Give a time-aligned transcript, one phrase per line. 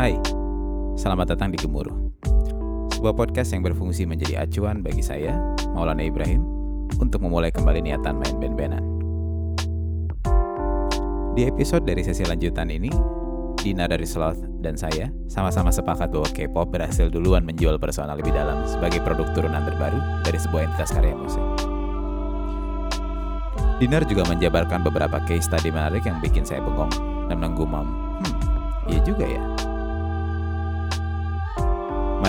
[0.00, 0.16] Hai,
[0.96, 1.92] selamat datang di Gemuruh.
[2.96, 5.36] Sebuah podcast yang berfungsi menjadi acuan bagi saya,
[5.76, 6.40] Maulana Ibrahim,
[6.96, 8.80] untuk memulai kembali niatan main band-bandan.
[11.36, 12.88] Di episode dari sesi lanjutan ini,
[13.60, 18.64] Dina dari Sloth dan saya sama-sama sepakat bahwa K-pop berhasil duluan menjual persona lebih dalam
[18.64, 21.44] sebagai produk turunan terbaru dari sebuah entitas karya musik.
[23.84, 26.88] Dinar juga menjabarkan beberapa case study menarik yang bikin saya bengong
[27.28, 27.84] dan menggumam,
[28.24, 29.69] hmm, iya juga ya.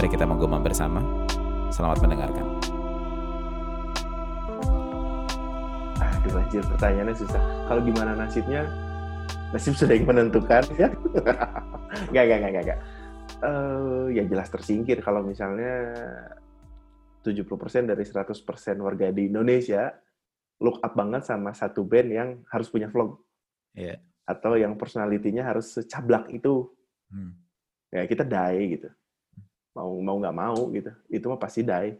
[0.02, 0.98] Mari kita menggumam bersama.
[1.70, 2.42] Selamat mendengarkan.
[6.02, 7.38] Aduh anjir pertanyaannya susah.
[7.70, 8.66] Kalau gimana nasibnya?
[9.54, 10.90] Nasib sudah yang menentukan ya?
[12.18, 12.80] Gak, gak, gak, gak, gak.
[13.46, 15.94] Uh, ya jelas tersingkir kalau misalnya
[17.22, 17.46] 70%
[17.86, 18.42] dari 100%
[18.82, 19.86] warga di Indonesia
[20.66, 23.22] look up banget sama satu band yang harus punya vlog.
[23.78, 24.02] Iya.
[24.26, 26.74] Atau yang personalitinya harus secablak itu.
[27.14, 27.38] Hmm.
[27.94, 28.90] Ya kita die gitu.
[29.76, 30.92] Mau mau nggak mau gitu.
[31.08, 31.96] Itu mah pasti die.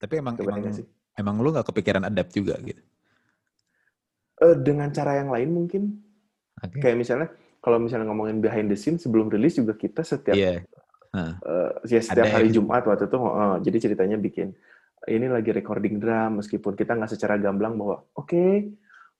[0.00, 0.86] Tapi emang Kebayang emang, sih?
[1.16, 2.80] emang lu nggak kepikiran adapt juga gitu.
[4.40, 5.82] Eh, dengan cara yang lain mungkin.
[6.64, 6.80] Oke.
[6.80, 7.28] Kayak misalnya,
[7.60, 10.64] kalau misalnya ngomongin behind the scene, sebelum rilis juga kita setiap Iya.
[11.10, 12.64] eh, ya setiap Ada hari gitu.
[12.64, 14.56] Jumat waktu itu, oh, jadi ceritanya bikin
[15.08, 18.44] ini lagi recording drum meskipun kita nggak secara gamblang bahwa oke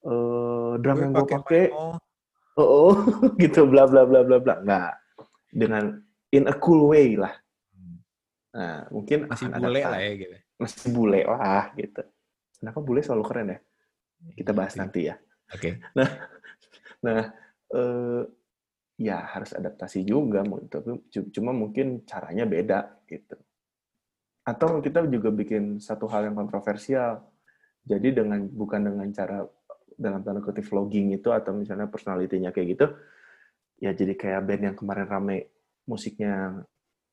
[0.04, 1.96] eh, drum yang gue pakai, oh,
[2.60, 2.94] oh
[3.42, 4.92] gitu bla bla bla bla bla, nggak
[5.56, 6.00] dengan
[6.32, 7.32] in a cool way lah.
[8.50, 9.92] Nah mungkin masih akan bule adaptasi.
[9.92, 10.36] lah ya gitu.
[10.58, 12.02] masih bule lah gitu.
[12.60, 13.58] Kenapa bule selalu keren ya?
[14.36, 14.80] Kita bahas Iya sih.
[14.82, 15.14] nanti ya.
[15.50, 15.70] Oke.
[17.00, 17.32] Nah,
[17.72, 18.22] eh,
[19.00, 23.40] ya harus adaptasi juga, tapi cu- cuma mungkin caranya beda gitu.
[24.44, 27.24] Atau kita juga bikin satu hal yang kontroversial.
[27.80, 29.48] Jadi dengan bukan dengan cara
[29.96, 32.86] dalam tanda kutip vlogging itu atau misalnya personalitinya kayak gitu,
[33.80, 35.36] ya jadi kayak band yang kemarin rame
[35.88, 36.60] musiknya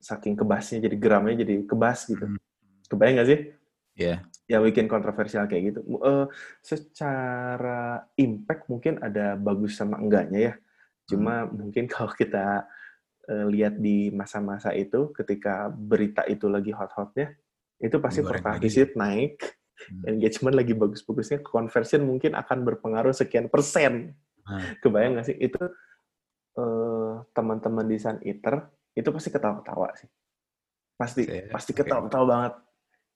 [0.08, 2.24] saking kebasnya jadi geramnya jadi kebas gitu.
[2.24, 2.40] Hmm.
[2.88, 3.42] Kebayang nggak sih?
[3.98, 4.22] Iya.
[4.48, 5.80] yang bikin kontroversial kayak gitu.
[5.84, 6.26] Eh,
[6.64, 10.54] secara impact mungkin ada bagus sama enggaknya ya.
[11.04, 12.64] Cuma mungkin kalau kita
[13.28, 17.36] eh, lihat di masa-masa itu, ketika berita itu lagi hot-hotnya,
[17.84, 18.64] itu pasti Digoreng per lagi.
[18.64, 19.36] visit naik,
[19.78, 20.18] Hmm.
[20.18, 24.18] engagement lagi bagus-bagusnya, conversion mungkin akan berpengaruh sekian persen.
[24.42, 24.74] Hmm.
[24.82, 25.38] Kebayang nggak sih?
[25.38, 25.62] Itu
[26.58, 30.10] eh, teman-teman di Sun Eater itu pasti ketawa-ketawa sih.
[30.98, 32.54] Pasti, Saya- pasti ketawa-ketawa banget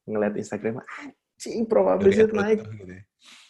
[0.06, 3.04] ngeliat Instagram, anjing terus naik gitu ya.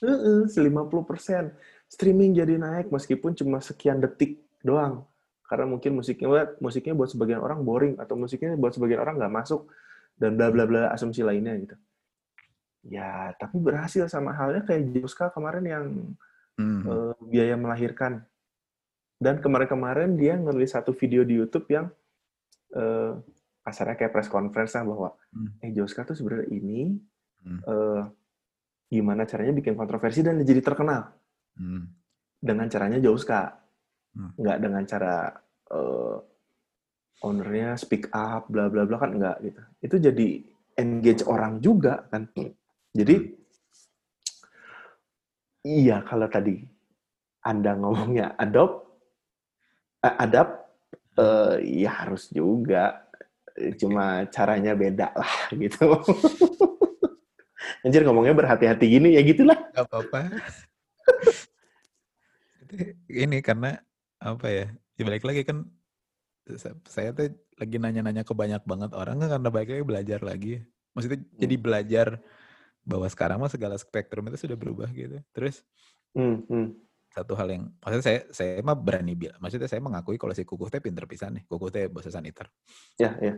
[0.04, 1.52] Heeh, 50%.
[1.92, 5.04] Streaming jadi naik meskipun cuma sekian detik doang.
[5.44, 9.36] Karena mungkin musiknya buat musiknya buat sebagian orang boring atau musiknya buat sebagian orang nggak
[9.36, 9.68] masuk
[10.16, 11.76] dan bla bla bla asumsi lainnya gitu.
[12.88, 15.86] Ya, tapi berhasil sama halnya kayak Juska kemarin yang
[16.56, 16.84] Hmm.
[16.88, 18.24] eh, biaya melahirkan.
[19.22, 21.92] Dan kemarin-kemarin dia ngerilis satu video di YouTube yang
[23.62, 25.50] kasarnya kayak press conference lah bahwa Hmm.
[25.64, 26.98] eh Joska tuh sebenarnya ini
[27.42, 27.62] Hmm.
[27.66, 28.02] eh,
[28.92, 31.14] gimana caranya bikin kontroversi dan jadi terkenal
[31.58, 31.88] Hmm.
[32.42, 33.54] dengan caranya Joska,
[34.18, 34.32] Hmm.
[34.38, 35.16] nggak dengan cara
[35.72, 36.18] eh,
[37.24, 39.62] ownernya speak up, bla bla bla kan nggak gitu.
[39.80, 40.28] Itu jadi
[40.76, 42.28] engage orang juga kan.
[42.92, 43.16] Jadi
[45.64, 46.60] iya kalau tadi
[47.46, 48.86] anda ngomongnya adopt,
[50.02, 50.61] adapt,
[51.22, 53.06] eh, ya harus juga.
[53.78, 55.86] Cuma caranya beda lah gitu.
[57.86, 59.58] Anjir ngomongnya berhati-hati gini ya gitulah.
[59.74, 60.34] Gak apa-apa.
[63.10, 63.78] Ini karena
[64.18, 64.66] apa ya?
[64.98, 65.68] Ya balik lagi kan
[66.58, 70.54] sa- saya tuh lagi nanya-nanya ke banyak banget orang kan karena balik lagi belajar lagi.
[70.96, 72.08] Maksudnya jadi belajar
[72.82, 75.22] bahwa sekarang mah segala spektrum itu sudah berubah gitu.
[75.36, 75.62] Terus
[76.12, 76.76] Hmm, hmm.
[77.12, 80.72] Satu hal yang maksudnya saya saya mah berani bilang, maksudnya saya mengakui kalau si Kukuh
[80.72, 81.44] teh pinter pisan nih.
[81.44, 82.48] Kukuh teh bahasa saniter.
[82.96, 83.36] Ya, ya.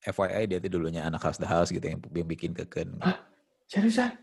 [0.00, 2.96] FYI dia tuh dulunya anak house the house gitu yang, yang bikin keken.
[3.68, 4.16] Seriusan?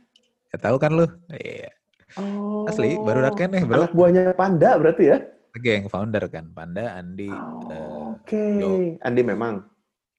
[0.49, 1.05] Ya tahu kan lu?
[1.29, 1.69] Iya.
[2.15, 2.63] Oh.
[2.65, 3.83] Asli, baru raken nih, bro.
[3.83, 5.17] Anak buahnya Panda berarti ya?
[5.57, 8.43] Geng founder kan, Panda, Andi, eh, Oke.
[8.61, 8.69] Yo.
[9.01, 9.65] Andi memang.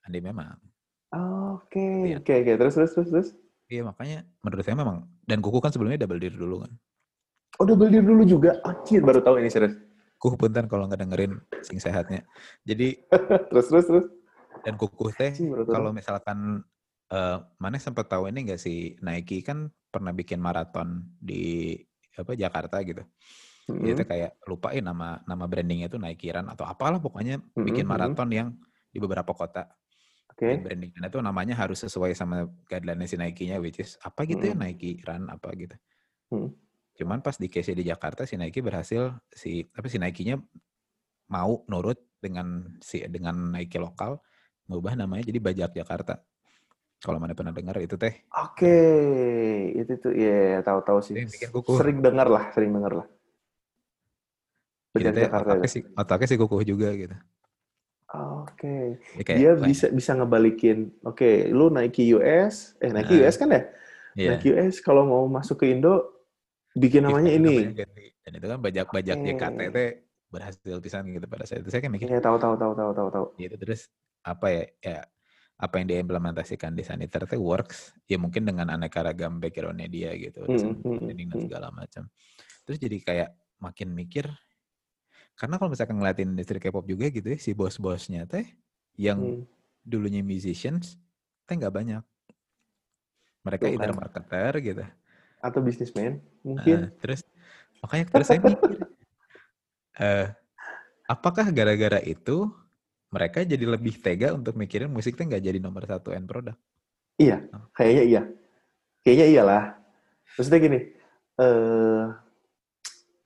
[0.04, 0.58] Andi memang.
[1.54, 2.20] Oke, Iya.
[2.20, 2.52] oke, oke.
[2.58, 3.28] Terus, terus, terus, terus.
[3.68, 6.72] Iya makanya menurut saya memang dan Kuku kan sebelumnya double deal dulu kan.
[7.58, 8.54] Oh, double deal dulu juga.
[8.62, 9.74] Anjir, baru tahu ini serius.
[10.14, 12.22] Kuku punten kalau nggak dengerin sing sehatnya.
[12.62, 13.02] Jadi
[13.50, 14.06] terus, terus, terus.
[14.62, 15.34] dan Kuku teh
[15.66, 16.62] kalau misalkan
[17.10, 21.74] eh mana sempat tahu ini nggak sih Nike kan pernah bikin maraton di
[22.14, 23.02] apa Jakarta gitu.
[23.66, 23.98] Jadi Mm-mm.
[23.98, 28.30] teh kayak lupain nama nama brandingnya itu Nike Run atau apalah pokoknya bikin Mm-mm, maraton
[28.30, 28.48] yang
[28.90, 29.66] di beberapa kota.
[30.30, 30.46] Oke.
[30.46, 34.54] Dan brandingnya itu namanya harus sesuai sama guideline si Nike-nya which is apa gitu ya
[34.54, 34.62] Mm-mm.
[34.62, 35.74] Nike Run apa gitu.
[36.30, 36.50] Mm.
[36.98, 40.34] Cuman pas di case di Jakarta si Nike berhasil si apa si Nike-nya
[41.30, 44.18] mau nurut dengan si dengan Nike lokal
[44.66, 46.18] ngubah namanya jadi Bajak Jakarta.
[46.98, 48.26] Kalau mana pernah dengar itu teh.
[48.34, 48.74] Oke,
[49.70, 51.14] itu tuh ya tahu-tahu sih.
[51.78, 53.06] Sering dengar lah, sering dengar lah.
[54.90, 57.14] Bajak Jakarta otaknya otaknya sih kukuh juga gitu.
[58.42, 58.98] Oke.
[59.22, 59.38] Okay.
[59.38, 60.90] Dia bisa bisa ngebalikin.
[61.06, 63.62] Oke, okay, lu Nike US, eh Nike nah, US kan ya?
[64.18, 64.34] Yeah.
[64.34, 66.17] Nike US kalau mau masuk ke Indo
[66.78, 67.74] bikin namanya ini.
[68.24, 69.34] Dan itu kan bajak-bajak okay.
[69.34, 69.76] JKT
[70.28, 71.70] berhasil pisan gitu pada saat itu.
[71.72, 72.06] Saya kan mikir.
[72.08, 73.24] Iya, tahu tahu tahu tahu tahu tahu.
[73.36, 73.90] Gitu terus
[74.22, 74.64] apa ya?
[74.80, 75.00] Ya
[75.58, 80.46] apa yang diimplementasikan di saniter itu works ya mungkin dengan aneka ragam backgroundnya dia gitu
[80.46, 81.10] mm -hmm.
[81.10, 82.06] dan segala macam
[82.62, 84.30] terus jadi kayak makin mikir
[85.34, 88.46] karena kalau misalkan ngeliatin industri K-pop juga gitu ya si bos-bosnya teh
[88.94, 89.42] yang mm.
[89.82, 90.94] dulunya musicians
[91.42, 92.06] teh nggak banyak
[93.42, 94.84] mereka Tuh, either marketer gitu
[95.38, 97.22] atau bisnismen mungkin uh, terus
[97.82, 98.58] makanya terus saya mikir
[99.98, 100.26] uh,
[101.08, 102.50] apakah gara-gara itu
[103.08, 106.56] mereka jadi lebih tega untuk mikirin musik tuh nggak jadi nomor satu end produk.
[107.16, 108.22] Iya, kayaknya iya.
[109.00, 109.64] Kayaknya iyalah.
[110.36, 110.78] Maksudnya gini,
[111.40, 112.12] uh,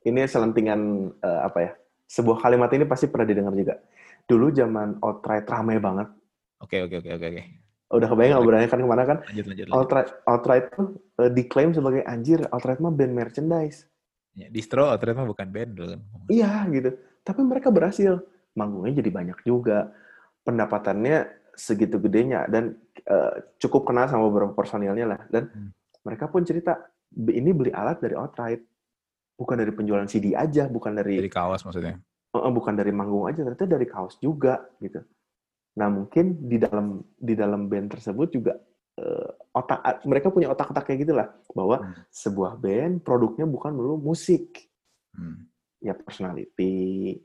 [0.06, 0.80] ini selentingan
[1.18, 1.70] uh, apa ya?
[2.06, 3.74] Sebuah kalimat ini pasti pernah didengar juga.
[4.24, 6.08] Dulu zaman outright ramai banget.
[6.62, 7.42] Oke, oke, oke, oke, oke.
[7.92, 9.18] Udah kebayang obrolannya kan ke mana kan?
[9.28, 9.76] Lanjut, lanjut, lanjut.
[9.76, 10.86] Outright, outright tuh
[11.22, 13.86] uh, diklaim sebagai anjir, outright mah band merchandise.
[14.34, 16.00] Ya, distro outright mah bukan band kan.
[16.26, 16.90] Iya gitu.
[17.22, 18.18] Tapi mereka berhasil
[18.58, 19.94] manggungnya jadi banyak juga.
[20.42, 22.74] Pendapatannya segitu gedenya dan
[23.06, 25.20] uh, cukup kenal sama beberapa personilnya lah.
[25.30, 25.70] Dan hmm.
[26.02, 26.82] mereka pun cerita
[27.14, 28.62] ini beli alat dari outright,
[29.38, 32.00] bukan dari penjualan CD aja, bukan dari dari kaos maksudnya.
[32.32, 35.04] Uh, bukan dari manggung aja, ternyata dari kaos juga gitu.
[35.78, 38.56] Nah mungkin di dalam di dalam band tersebut juga
[39.52, 42.12] otak mereka punya otak-otak kayak gitulah bahwa hmm.
[42.12, 44.68] sebuah band produknya bukan melulu musik,
[45.16, 45.48] hmm.
[45.80, 47.16] ya personality,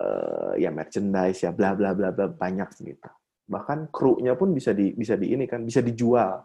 [0.00, 3.10] uh, ya merchandise ya bla bla bla bla banyak gitu.
[3.46, 6.44] Bahkan kru-nya pun bisa di bisa di ini kan bisa dijual.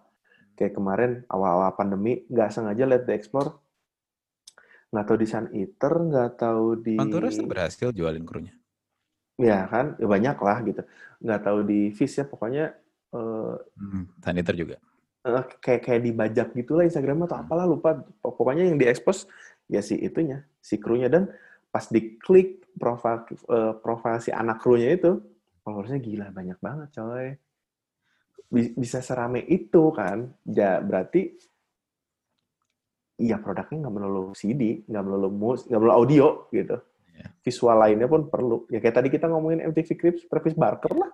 [0.52, 3.52] Kayak kemarin awal-awal pandemi nggak sengaja lihat di explore
[4.92, 8.52] nggak tahu di Sun Eater, nggak tahu di Panturas berhasil jualin krunya.
[9.40, 10.84] Ya kan, ya banyak lah gitu.
[11.24, 12.76] Nggak tahu di Fish ya, pokoknya
[13.16, 14.76] uh, hmm, Eater juga.
[15.22, 17.46] Uh, kayak kayak dibajak gitulah Instagram atau hmm.
[17.46, 17.90] apalah lupa.
[18.24, 19.30] Pokoknya yang diekspos
[19.72, 21.32] ya si itunya, si krunya dan
[21.72, 25.24] pas diklik profil uh, profil si anak krunya itu
[25.64, 27.28] followersnya gila banyak banget coy
[28.52, 31.32] bisa serame itu kan ya berarti
[33.24, 36.76] iya produknya nggak melulu CD nggak melulu mus nggak melulu audio gitu
[37.16, 37.32] yeah.
[37.40, 41.12] visual lainnya pun perlu ya kayak tadi kita ngomongin MTV Cribs Travis Barker lah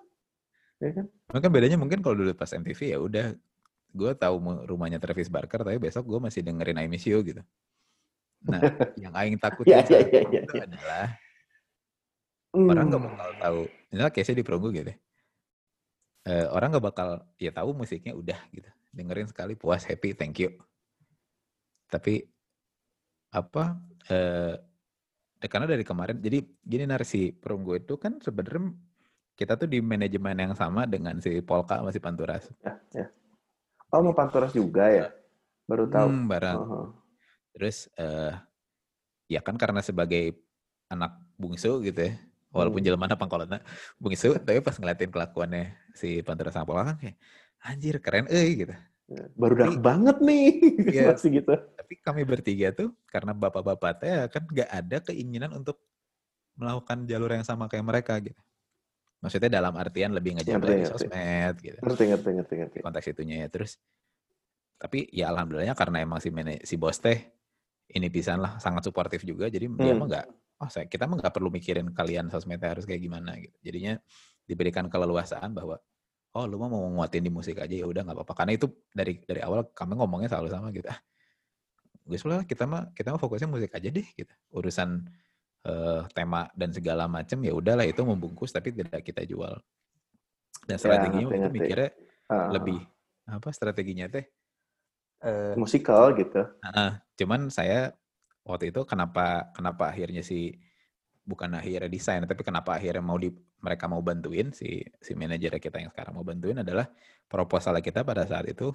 [0.77, 3.25] ya kan mungkin bedanya mungkin kalau dulu pas MTV ya udah
[3.97, 4.35] gue tahu
[4.69, 7.41] rumahnya Travis Barker tapi besok gue masih dengerin I Miss You gitu
[8.45, 8.62] Nah,
[9.01, 10.68] yang aing takutin yeah, yeah, yeah, yeah, itu yeah.
[10.69, 11.06] adalah
[12.53, 12.69] mm.
[12.69, 13.62] orang gak bakal tahu.
[13.89, 14.94] Misalnya case di perunggu gitu.
[16.27, 17.09] Uh, orang gak bakal
[17.39, 18.69] ya tahu musiknya udah gitu.
[18.94, 20.53] Dengerin sekali puas, happy, thank you.
[21.88, 22.27] Tapi
[23.33, 23.79] apa
[24.12, 24.56] uh,
[25.38, 28.74] karena dari kemarin jadi gini narasi perunggu itu kan sebenarnya
[29.38, 32.50] kita tuh di manajemen yang sama dengan si Polka masih Panturas.
[32.66, 33.06] Ya, ya.
[33.94, 35.13] Oh mau Panturas juga ya?
[35.69, 36.10] Baru tahu.
[36.10, 36.57] Hmm, barang.
[36.57, 36.88] Uh -huh.
[37.54, 38.34] Terus uh,
[39.30, 40.34] ya kan karena sebagai
[40.89, 42.18] anak bungsu gitu ya,
[42.50, 42.88] walaupun hmm.
[42.89, 43.62] jelema pangkolotna
[44.01, 47.15] bungsu, tapi pas ngeliatin kelakuannya si Pantera Sangpola kan kayak
[47.62, 48.75] anjir keren eh gitu.
[49.08, 50.48] Ya, baru dah banget nih
[50.98, 51.53] ya, masih gitu.
[51.53, 55.79] Tapi kami bertiga tuh karena bapak-bapak teh kan nggak ada keinginan untuk
[56.58, 58.41] melakukan jalur yang sama kayak mereka gitu.
[59.17, 61.79] Maksudnya dalam artian lebih ngejar di sosmed gitu.
[61.81, 62.77] Ngerti, ngerti, ngerti, ngerti.
[62.86, 63.47] Konteks itunya ya.
[63.50, 63.81] Terus
[64.77, 66.29] tapi ya alhamdulillahnya karena emang si
[66.62, 67.17] si bos teh
[67.97, 69.77] ini pisan lah sangat suportif juga jadi hmm.
[69.81, 70.25] dia mah nggak
[70.62, 73.97] oh saya kita mah nggak perlu mikirin kalian sosmednya harus kayak gimana gitu jadinya
[74.45, 75.81] diberikan keleluasaan bahwa
[76.38, 79.17] oh lu mah mau nguatin di musik aja ya udah nggak apa-apa karena itu dari
[79.25, 81.00] dari awal kami ngomongnya selalu sama gitu ah
[82.07, 85.03] gue kita mah kita mah fokusnya musik aja deh gitu urusan
[85.67, 89.59] uh, tema dan segala macam ya udahlah itu membungkus tapi tidak kita jual
[90.67, 91.89] dan ya, strateginya ya, itu mikirnya
[92.31, 92.50] uh.
[92.55, 92.79] lebih
[93.27, 94.25] apa strateginya teh
[95.24, 96.47] uh, musikal gitu.
[96.63, 97.91] Uh, cuman saya
[98.47, 100.55] waktu itu kenapa kenapa akhirnya si
[101.27, 103.27] bukan akhirnya desain tapi kenapa akhirnya mau di
[103.59, 106.88] mereka mau bantuin si si manajer kita yang sekarang mau bantuin adalah
[107.27, 108.71] proposal kita pada saat itu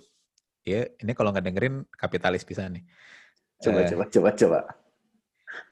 [0.63, 2.85] ya ini kalau nggak dengerin kapitalis bisa nih.
[3.63, 4.61] Coba uh, coba coba coba.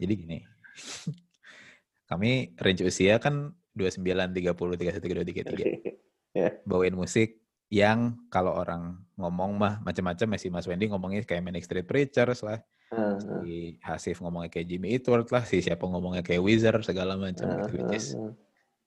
[0.00, 0.38] Jadi gini.
[2.10, 4.02] kami range usia kan 29,
[4.34, 6.34] 30, 31, 32, 33.
[6.34, 6.52] yeah.
[6.66, 7.38] Bawain musik
[7.70, 12.58] yang kalau orang ngomong mah macam-macam masih Mas Wendy ngomongnya kayak Manic Street Preachers lah,
[12.90, 17.46] Uh, si Hasif ngomongnya kayak Jimmy Eatworth lah, si siapa ngomongnya kayak Wizard segala macam
[17.46, 18.34] uh, gitu, which is uh,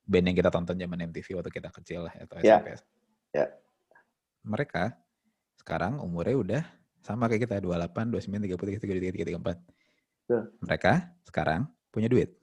[0.03, 2.83] band yang kita tonton zaman MTV waktu kita kecil lah atau Ya, SMP.
[3.31, 3.47] ya.
[4.43, 4.99] Mereka
[5.55, 6.63] sekarang umurnya udah
[6.99, 9.39] sama kayak kita 28, 29, 30, 33, 34.
[9.39, 10.41] Betul.
[10.59, 11.61] Mereka sekarang
[11.93, 12.33] punya duit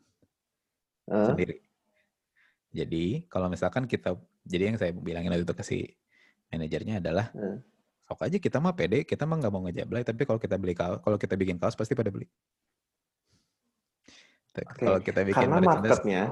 [1.11, 1.59] uh, sendiri.
[2.71, 4.15] Jadi kalau misalkan kita,
[4.47, 5.79] jadi yang saya bilangin waktu itu ke si
[6.55, 7.59] manajernya adalah uh.
[8.07, 11.03] sok aja kita mah pede, kita mah nggak mau ngejablay, tapi kalau kita beli kaos,
[11.03, 12.31] kalau kita bikin kaos pasti pada beli.
[14.51, 16.23] Oke, Kalau kita bikin Karena marketnya,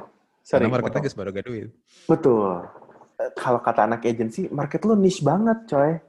[0.43, 1.71] sorry, karena marketnya geus baru gak duit.
[2.11, 2.67] Betul.
[3.15, 6.03] Eh, Kalau kata anak agency, market lu niche banget, coy.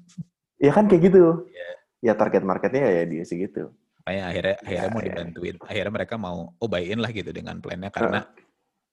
[0.64, 1.48] ya kan kayak gitu.
[1.48, 1.68] Iya.
[2.04, 3.72] Ya target marketnya ya dia segitu.
[4.04, 5.06] Makanya akhirnya akhirnya mau ya.
[5.08, 5.56] dibantuin.
[5.64, 8.20] Akhirnya mereka mau oh buy-in lah gitu dengan plannya karena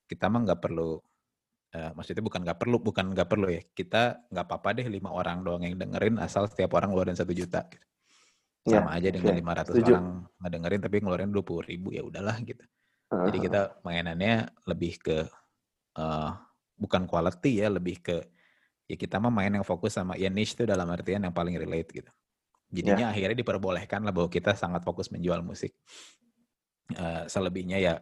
[0.08, 1.00] kita mah nggak perlu
[1.75, 5.44] eh, maksudnya bukan nggak perlu bukan nggak perlu ya kita nggak apa-apa deh lima orang
[5.44, 7.86] doang yang dengerin asal setiap orang ngeluarin satu juta gitu.
[8.62, 9.41] Ya, sama aja dengan oke.
[9.41, 9.91] 500 Setuju.
[9.98, 12.62] orang ngedengerin tapi ngeluarin 20 ribu ya udahlah gitu
[13.12, 15.27] Uh, jadi kita mainannya lebih ke
[16.00, 16.32] eh,
[16.80, 18.24] bukan quality ya lebih ke
[18.88, 21.91] ya kita mah main yang fokus sama ya niche itu dalam artian yang paling relate
[21.91, 22.12] gitu
[22.72, 25.75] jadinya akhirnya diperbolehkan lah bahwa kita sangat fokus menjual musik.
[26.92, 27.94] Eh, selebihnya ya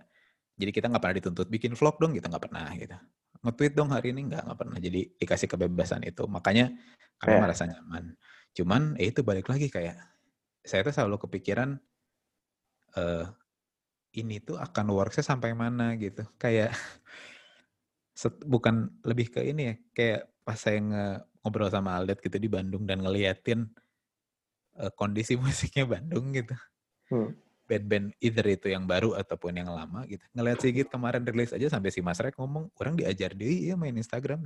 [0.58, 2.98] jadi kita nggak pernah dituntut bikin vlog dong kita nggak pernah gitu.
[3.46, 4.78] Nge-tweet dong hari ini nggak nggak pernah.
[4.78, 6.24] Jadi dikasih kebebasan itu.
[6.28, 6.70] Makanya
[7.18, 8.04] kami Kayak- merasa nyaman.
[8.54, 9.96] Cuman ya itu balik lagi kayak
[10.66, 11.80] saya tuh selalu kepikiran
[12.98, 13.26] eh
[14.18, 16.26] ini tuh akan worksnya sampai mana gitu.
[16.36, 16.74] Kayak
[18.20, 22.50] set- bukan lebih ke ini ya kayak pas saya nge- ngobrol sama Aldet gitu di
[22.52, 23.70] Bandung dan ngeliatin
[24.80, 26.56] eh, kondisi musiknya Bandung gitu
[27.10, 27.34] Hmm.
[27.66, 31.90] band-band either itu yang baru ataupun yang lama gitu ngeliat Sigit kemarin rilis aja sampai
[31.90, 34.46] si Mas Rek ngomong orang diajar dia ya main Instagram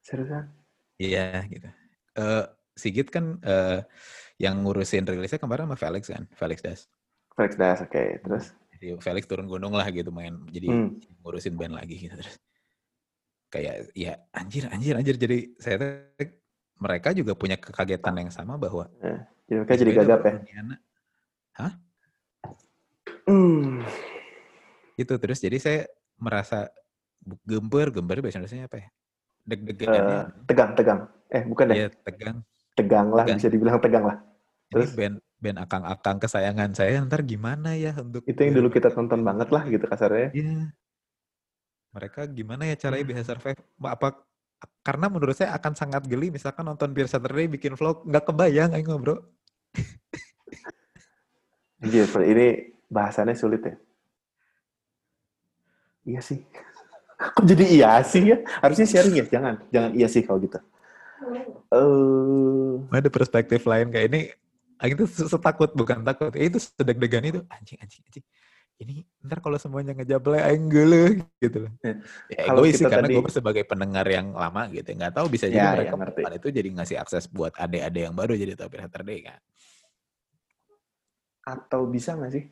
[0.00, 0.48] Seriusan?
[0.96, 1.68] iya gitu
[2.16, 2.44] Eh
[2.76, 3.84] Sigit kan eh,
[4.40, 6.80] yang ngurusin rilisnya kemarin sama Felix kan Felix Das
[7.36, 8.04] Felix Das, oke.
[8.24, 8.44] Terus?
[8.80, 10.96] jadi Felix turun gunung lah gitu main jadi Hmm.
[11.20, 12.40] ngurusin band lagi gitu terus
[13.52, 15.76] kayak ya anjir anjir anjir jadi saya
[16.80, 18.88] mereka juga punya kekagetan yang sama bahwa
[19.44, 20.32] Jadi mereka jadi gagap ya?
[20.40, 20.76] Duniana.
[23.24, 23.84] Hmm.
[24.96, 25.80] itu terus jadi saya
[26.16, 26.68] merasa
[27.20, 28.88] bu- gember gember bahasa Indonesia apa ya
[29.46, 31.00] deg-degannya Eh, tegang, tegang.
[31.30, 31.76] Eh, bukan deh.
[31.76, 32.36] ya tegang
[32.74, 33.38] Tegang lah, tegang.
[33.38, 34.16] bisa dibilang tegang lah.
[34.18, 34.90] ini Terus?
[34.92, 39.48] band band akang-akang kesayangan saya ntar gimana ya untuk Itu yang dulu kita tonton banget
[39.48, 40.30] lah gitu kasarnya.
[40.32, 40.72] Iya.
[41.90, 42.82] Mereka gimana ya Hmm.
[42.82, 43.58] caranya bisa survive?
[43.80, 44.20] Apa
[44.80, 48.88] karena menurut saya akan sangat geli misalkan nonton Beer Saturday bikin vlog nggak kebayang aing
[48.88, 49.16] mah, Bro.
[51.80, 53.72] Iya, ini bahasannya sulit ya.
[56.04, 56.44] Iya sih.
[57.40, 58.36] Kok jadi iya sih ya?
[58.60, 59.24] Harusnya sharing ya?
[59.32, 60.60] Jangan, jangan iya sih kalau gitu.
[61.72, 64.20] Eh, Ada perspektif lain kayak ini
[64.80, 66.32] aing tuh setakut bukan takut.
[66.36, 68.24] Ya, itu sedeg-degan itu anjing anjing anjing.
[68.80, 71.72] Ini ntar kalau semuanya ngejablay aing geuleuh gitu loh.
[71.84, 72.00] Ya,
[72.32, 74.96] Ya, kalau sih karena tadi- gue sebagai pendengar yang lama gitu.
[74.96, 78.16] Nggak tahu bisa Ya, jadi ya, mereka melakukan itu jadi ngasih akses buat adik-adik yang
[78.16, 79.40] baru jadi Beer Saturday kan.
[81.40, 82.44] atau bisa nggak sih?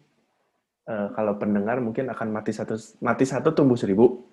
[0.89, 4.25] Eh, kalau pendengar mungkin akan mati satu, mati satu tumbuh seribu.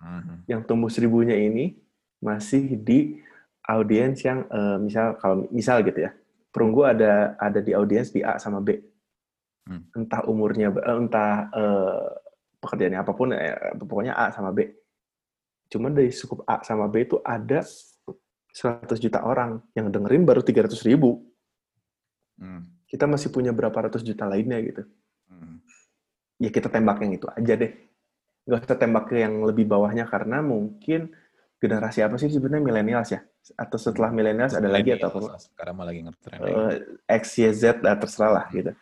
[0.00, 0.46] Mhm.
[0.48, 1.76] Yang tumbuh seribunya ini
[2.22, 3.20] masih di
[3.66, 6.14] audiens yang eh, misal kalau misal gitu ya,
[6.54, 8.80] perunggu ada ada di audiens di A sama B.
[9.64, 9.82] Hmm.
[9.96, 12.06] Entah umurnya, eh, entah eh,
[12.60, 14.68] pekerjaannya apa pun, eh, pokoknya A sama B.
[15.72, 17.64] Cuman dari cukup A sama B itu ada
[18.54, 21.24] 100 juta orang yang dengerin baru 300 ribu.
[22.38, 22.62] Hmm.
[22.86, 24.84] Kita masih punya berapa ratus juta lainnya gitu.
[25.24, 25.56] Hmm.
[26.36, 27.72] ya kita tembak yang itu aja deh.
[28.44, 31.16] Gak usah tembak ke yang lebih bawahnya karena mungkin
[31.56, 33.24] generasi apa sih sebenarnya millennials ya?
[33.56, 35.40] Atau setelah millennials ada lagi atau apa?
[35.40, 36.38] Sekarang mah lagi ngetren.
[36.44, 36.72] Eh,
[37.08, 38.76] X, Y, Z, terserah lah gitu.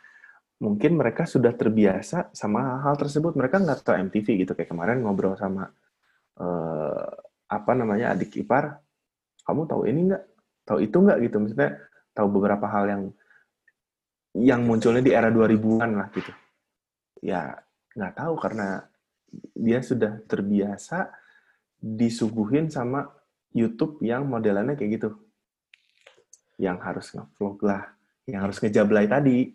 [0.62, 3.35] Mungkin mereka sudah terbiasa sama hal tersebut.
[3.35, 4.52] Mereka nggak tahu MTV gitu.
[4.54, 5.66] Kayak kemarin ngobrol sama
[6.38, 7.09] eh,
[7.50, 8.78] apa namanya adik ipar.
[9.42, 10.25] Kamu tahu ini nggak?
[10.62, 11.37] Tahu itu nggak gitu?
[11.42, 11.71] Maksudnya
[12.14, 13.02] tahu beberapa hal yang
[14.38, 16.33] yang munculnya di era 2000-an lah gitu.
[17.26, 17.59] Ya
[17.92, 18.87] nggak tahu karena
[19.52, 21.11] dia sudah terbiasa
[21.83, 23.11] disuguhin sama
[23.50, 25.11] YouTube yang modelannya kayak gitu.
[26.61, 27.83] Yang harus nge-vlog lah,
[28.31, 29.50] yang harus ngejablay tadi.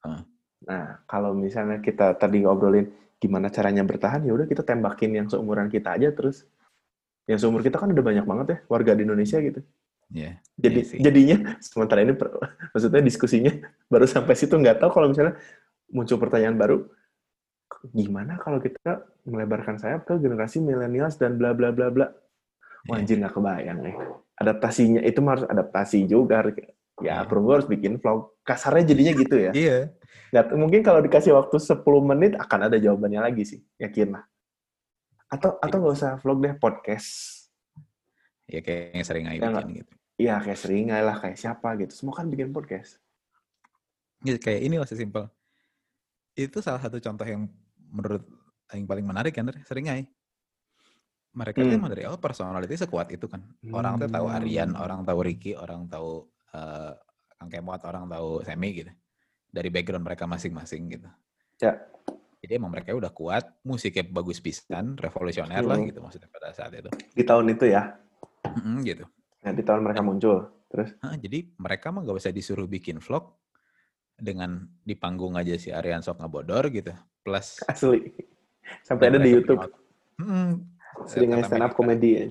[0.00, 0.35] Hmm.
[0.64, 2.88] Nah, kalau misalnya kita tadi ngobrolin
[3.20, 6.48] gimana caranya bertahan, ya udah kita tembakin yang seumuran kita aja terus.
[7.28, 9.60] Yang seumur kita kan udah banyak banget ya warga di Indonesia gitu.
[10.14, 10.38] Iya.
[10.54, 10.98] Jadi sih.
[11.02, 12.38] jadinya sementara ini per-
[12.70, 13.50] maksudnya diskusinya
[13.92, 15.34] baru sampai situ nggak tahu kalau misalnya
[15.90, 16.86] muncul pertanyaan baru
[17.90, 22.06] gimana kalau kita melebarkan sayap ke generasi millennials dan bla bla bla bla.
[22.86, 23.02] Wah, Iya.
[23.02, 23.94] anjir nggak kebayang nih.
[24.38, 26.46] Adaptasinya itu harus adaptasi juga.
[27.04, 27.28] Ya Iya.
[27.28, 28.32] perunggu harus bikin vlog.
[28.40, 29.52] Kasarnya jadinya gitu ya.
[29.52, 29.78] Iya.
[30.32, 34.24] Nggak, mungkin kalau dikasih waktu 10 menit akan ada jawabannya lagi sih, yakin lah.
[35.28, 37.08] Atau atau nggak usah vlog deh, podcast.
[38.46, 39.92] Ya kayak yang sering aja Ya, bikin gitu.
[40.16, 41.92] Iya kayak seringai lah, kayak siapa gitu.
[41.92, 42.96] Semua kan bikin podcast.
[44.24, 45.28] Ya, kayak ini lah sesimpel.
[46.32, 47.44] Itu salah satu contoh yang
[47.92, 48.24] menurut
[48.72, 49.60] yang paling menarik kan, Dre.
[49.62, 50.08] seringai.
[51.36, 51.76] Mereka tuh Hmm.
[51.76, 53.44] emang dari awal personality sekuat itu kan.
[53.68, 54.80] Orang tuh tahu Aryan, Hmm.
[54.80, 56.24] orang tahu Ricky, orang tahu
[56.56, 56.92] eh,
[57.36, 58.92] Kang Kemot, orang tahu Semi gitu.
[59.52, 61.08] Dari background mereka masing-masing gitu.
[61.60, 61.76] Ya.
[62.40, 65.88] Jadi emang mereka udah kuat, musiknya bagus pisan, revolusioner lah Hmm.
[65.88, 66.88] gitu maksudnya pada saat itu.
[67.16, 67.96] Di tahun itu ya,
[68.44, 69.04] Mm-mm, gitu.
[69.42, 70.48] ya di tahun mereka muncul.
[70.70, 73.32] Terus, Hah, jadi mereka mah gak usah disuruh bikin vlog
[74.16, 76.92] dengan di panggung aja si Aryan sok ngebodor gitu.
[77.24, 78.12] Plus asli.
[78.84, 79.62] Sampai ada di Youtube.
[80.20, 80.52] Mm,
[81.06, 82.26] Seringai kata stand up comedy ya.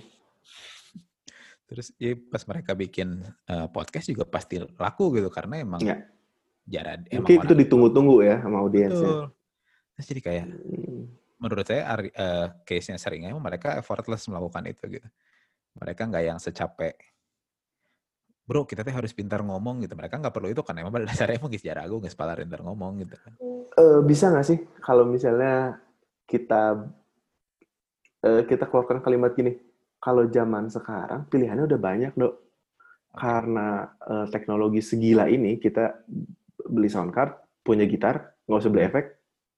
[1.75, 3.19] Terus ya pas mereka bikin
[3.51, 6.07] eh, podcast juga pasti laku gitu karena emang Iya.
[6.63, 9.27] jarang emang Mungkin itu ditunggu-tunggu ya sama audiensnya.
[9.99, 11.03] Terus jadi kayak Hmm.
[11.35, 15.07] menurut saya eh, case-nya seringnya mereka effortless melakukan itu gitu.
[15.75, 16.95] Mereka nggak yang secapek
[18.45, 19.97] Bro, kita tuh harus pintar ngomong gitu.
[19.97, 20.77] Mereka nggak perlu itu kan.
[20.77, 23.17] Emang pada dasarnya emang geus jarago, nggak sepala pintar ngomong gitu.
[23.73, 25.81] Eh, bisa nggak sih kalau misalnya
[26.29, 26.85] kita
[28.21, 29.57] eh, kita keluarkan kalimat gini,
[30.05, 32.37] kalau zaman sekarang pilihannya udah banyak dok,
[33.17, 36.05] karena eh, teknologi segila ini kita
[36.69, 37.33] beli sound card,
[37.65, 39.05] punya gitar, nggak usah beli efek,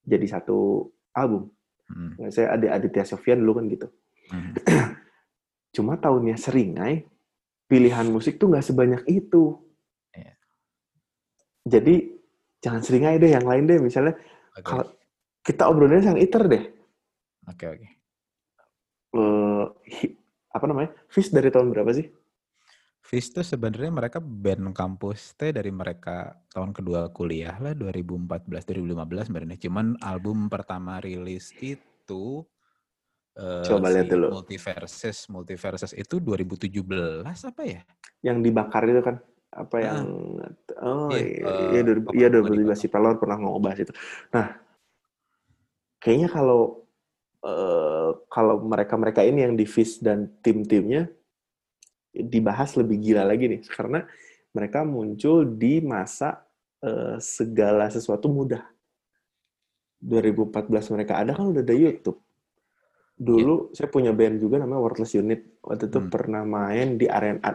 [0.07, 1.51] jadi satu album.
[1.91, 2.15] Hmm.
[2.31, 3.87] Saya ada Aditya Sofyan dulu kan gitu.
[4.31, 4.55] Hmm.
[5.75, 7.03] Cuma tahunnya seringai,
[7.67, 9.59] pilihan musik tuh nggak sebanyak itu.
[10.15, 10.31] Iya.
[11.67, 11.95] Jadi
[12.63, 13.79] jangan seringai deh, yang lain deh.
[13.83, 14.15] Misalnya
[14.55, 14.85] Oke, kalau
[15.43, 16.63] kita obrolnya sang iter deh.
[17.51, 17.87] oke, oke.
[19.17, 20.17] Eh, hi-
[20.57, 20.89] apa namanya?
[21.07, 22.09] Fish dari tahun berapa sih?
[22.99, 29.31] Fish tuh sebenarnya mereka band kampus teh dari mereka tahun kedua kuliah lah 2014 2015
[29.31, 29.57] sebenarnya.
[29.63, 32.43] Cuman album pertama rilis itu
[33.37, 34.27] eh, Coba lihat si dulu.
[34.35, 37.81] Multiverses Multiverses itu 2017 apa ya?
[38.25, 39.15] Yang dibakar itu kan?
[39.47, 39.83] Apa Ah.
[39.87, 40.05] yang
[40.83, 42.75] oh Iya, iya, eh, iya, iya Gua 2015 dibakar.
[42.75, 43.93] si Pelor pernah ngebahas itu.
[44.35, 44.45] Nah,
[46.03, 46.86] kayaknya kalau
[47.43, 51.09] eh, kalau mereka-mereka ini yang di Fish dan tim-timnya
[52.17, 54.01] dibahas lebih gila lagi nih karena
[54.55, 56.41] mereka muncul di masa
[56.81, 58.65] eh, segala sesuatu mudah.
[59.97, 62.21] 2014 mereka ada kan udah ada YouTube.
[63.17, 65.57] Dulu saya punya band juga namanya Worthless Unit.
[65.65, 66.09] Waktu itu Hmm.
[66.13, 67.49] pernah main di arena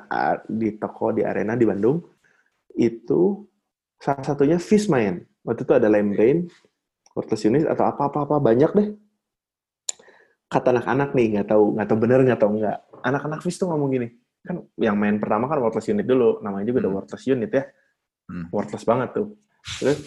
[0.51, 2.03] di toko di arena di Bandung.
[2.75, 3.47] Itu
[4.03, 5.23] salah satunya Fish main.
[5.47, 6.51] Waktu itu ada Lembrain,
[7.14, 8.88] Worthless Unit atau apa-apa-apa banyak deh.
[10.53, 12.79] Kata anak-anak nih nggak tahu nggak tahu bener nggak tahu nggak.
[13.03, 14.09] Anak-anak Fish tuh ngomong gini
[14.43, 16.99] kan yang main pertama kan Worthless Unit dulu namanya juga udah Hmm.
[17.01, 17.65] Worthless Unit ya
[18.23, 18.47] Hmm.
[18.55, 19.27] worthless banget tuh.
[19.81, 19.99] Terus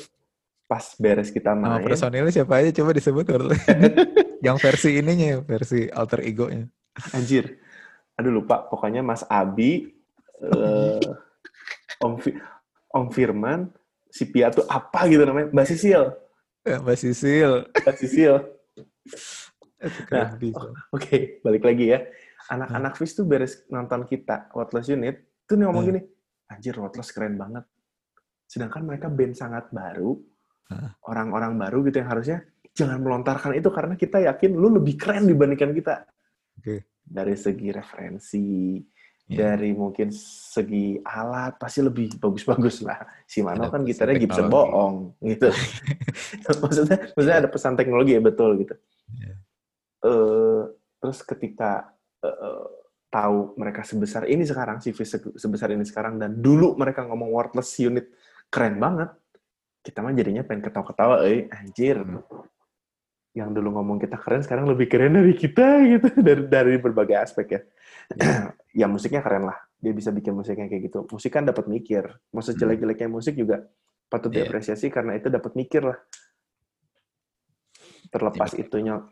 [0.65, 3.57] pas beres kita Nama main, personilnya siapa aja coba disebut Warle.
[4.45, 6.65] Yang versi ininya, versi alter egonya.
[7.11, 7.59] anjir,
[8.15, 8.65] aduh lupa.
[8.65, 9.93] Pokoknya Mas Abi,
[10.41, 11.09] eh,
[11.99, 12.39] Om, Fi-
[12.89, 13.67] Om Firman,
[14.07, 16.01] si Pia tuh apa gitu namanya, Mbak Sisil,
[16.63, 17.51] Ya, Mbak Sisil.
[17.83, 18.35] Mbak Sisil.
[20.09, 20.67] Keren bisa.
[20.91, 21.99] Oke, balik lagi ya.
[22.45, 25.89] Anak-anak Fish tuh beres nonton kita, Worthless Unit, tuh nih ngomong Hmm.
[25.93, 26.01] gini,
[26.45, 27.65] anjir Worthless keren banget.
[28.45, 30.17] Sedangkan mereka band sangat baru,
[31.05, 32.37] orang-orang baru gitu yang harusnya
[32.75, 36.05] jangan melontarkan itu karena kita yakin lu lebih keren dibandingkan kita.
[36.59, 36.85] Oke.
[37.05, 38.77] Dari segi referensi,
[39.25, 39.57] Iya.
[39.57, 43.01] dari mungkin segi alat pasti lebih bagus-bagus lah.
[43.25, 45.49] Si Mano Ada kan gitarnya Gibson bohong gitu.
[46.61, 48.77] maksudnya maksudnya ada pesan teknologi ya betul gitu.
[49.17, 49.33] Iya.
[50.05, 50.61] Eh,
[51.01, 51.89] terus ketika
[52.21, 52.65] eh,
[53.09, 57.73] tahu mereka sebesar ini sekarang, CV se- sebesar ini sekarang dan dulu mereka ngomong worthless
[57.79, 58.05] unit
[58.51, 59.09] keren banget.
[59.81, 61.97] Kita mah jadinya pengen ketawa-ketawa, eh anjir.
[62.01, 62.21] Hmm.
[63.35, 65.65] Yang dulu ngomong kita keren sekarang lebih keren dari kita
[65.97, 67.61] gitu dari dari berbagai aspek ya.
[68.81, 69.57] ya musiknya keren lah.
[69.81, 70.99] Dia bisa bikin musiknya kayak gitu.
[71.09, 72.03] Musik kan dapat mikir.
[72.29, 72.47] Mau Hmm.
[72.47, 73.65] sejelek-jeleknya musik juga
[74.05, 74.45] patut Iya.
[74.45, 75.97] diapresiasi karena itu dapat mikir lah.
[78.09, 78.65] Terlepas Iya.
[78.65, 79.05] itu nyont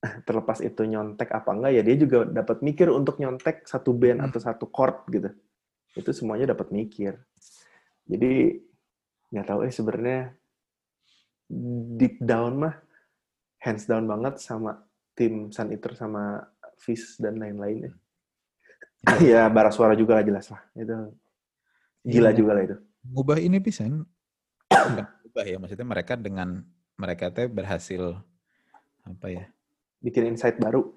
[0.00, 4.28] terlepas itu nyontek apa enggak ya dia juga dapat mikir untuk nyontek satu band Hmm.
[4.32, 5.28] atau satu chord gitu.
[5.92, 7.20] Itu semuanya dapat mikir.
[8.08, 8.56] Jadi
[9.30, 10.20] nggak tahu eh sebenarnya
[11.96, 12.74] deep down mah
[13.60, 14.80] hands down banget sama
[15.12, 16.40] tim Sun Eater sama
[16.80, 17.92] Fish dan lain-lainnya.
[19.20, 20.62] ya bara suara juga lah jelas lah.
[20.72, 20.96] Itu
[22.00, 22.36] gila Iya.
[22.36, 22.76] juga lah itu.
[23.00, 24.04] ngubah ini bukan
[25.24, 26.60] ngubah ya maksudnya mereka dengan
[26.96, 28.12] mereka teh berhasil
[29.04, 29.44] apa ya
[30.00, 30.88] Bikin insight baru.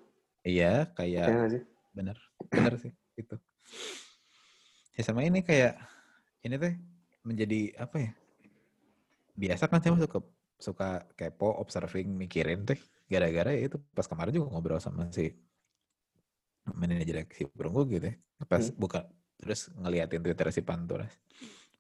[0.44, 1.64] iya Ya kayak sih?
[1.96, 2.18] bener
[2.52, 3.36] bener sih itu
[4.98, 5.78] ya sama ini kayak
[6.44, 6.74] ini teh
[7.24, 8.12] menjadi apa ya?
[9.34, 10.20] Biasa kan saya suka
[10.60, 15.32] suka kepo, observing, mikirin teh gara-gara ya itu pas kemarin juga ngobrol sama si
[16.76, 18.16] manajer si Perunggu gitu ya.
[18.46, 18.76] Pas Hmm.
[18.76, 19.08] buka
[19.40, 21.12] terus ngeliatin Twitter si Panturas.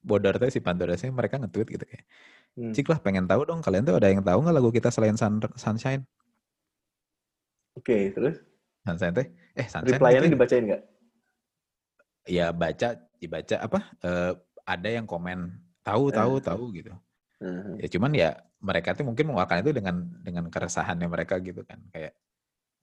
[0.03, 2.05] Bodor tuh si Panturasnya mereka nge-tweet gitu kayak.
[2.55, 2.71] Hmm.
[2.71, 5.39] Cik lah pengen tahu dong kalian tuh ada yang tahu nggak lagu kita selain Sun,
[5.59, 6.03] Sunshine?
[7.73, 8.37] Oke, terus
[8.85, 10.83] Sunshine teh eh Sunshine reply-nya dibacain nggak?
[12.23, 14.31] ya baca dibaca apa eh,
[14.63, 16.15] ada yang komen tahu Eh.
[16.15, 16.93] tahu tahu gitu.
[17.43, 17.75] Hmm.
[17.81, 18.29] Ya cuman ya
[18.63, 22.15] mereka tuh mungkin mengeluarkan itu dengan dengan keresahannya mereka gitu kan kayak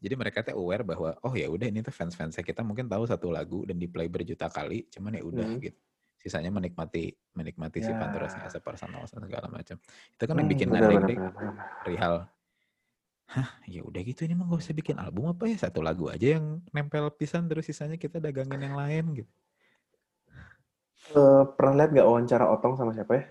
[0.01, 3.33] jadi mereka tuh aware bahwa oh ya udah ini tuh fans-fansnya kita mungkin tahu satu
[3.33, 5.61] lagu dan di play berjuta kali cuman ya udah Hmm.
[5.65, 5.79] gitu
[6.21, 7.97] sisanya menikmati menikmati si Ya.
[7.97, 11.17] Panturasnya as a personal segala macam itu kan yang Hmm, bikin benar, ngandeng benar, deh
[11.17, 11.55] benar, benar.
[11.81, 12.15] perihal
[13.31, 16.39] hah ya udah gitu ini mah gak usah bikin album apa ya satu lagu aja
[16.39, 19.31] yang nempel pisan terus sisanya kita dagangin yang lain gitu
[21.11, 23.25] Eh, pernah lihat nggak wawancara Otong sama siapa ya?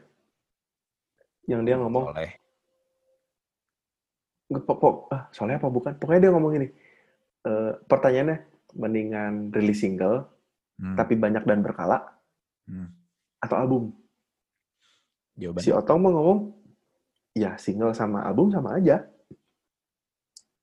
[1.56, 2.32] Yang dia ngomong, oleh
[4.50, 5.94] nggak pok, pok, ah, soalnya apa bukan?
[5.96, 6.68] Pokoknya dia ngomong gini,
[7.46, 8.38] eh, pertanyaannya,
[8.76, 10.28] mendingan rilis single,
[10.82, 12.04] hmm, tapi banyak dan berkala,
[12.68, 12.90] hmm,
[13.46, 13.84] atau album?
[15.40, 16.40] jawabannya Si Otong mau ngomong,
[17.38, 19.06] ya single sama album sama aja.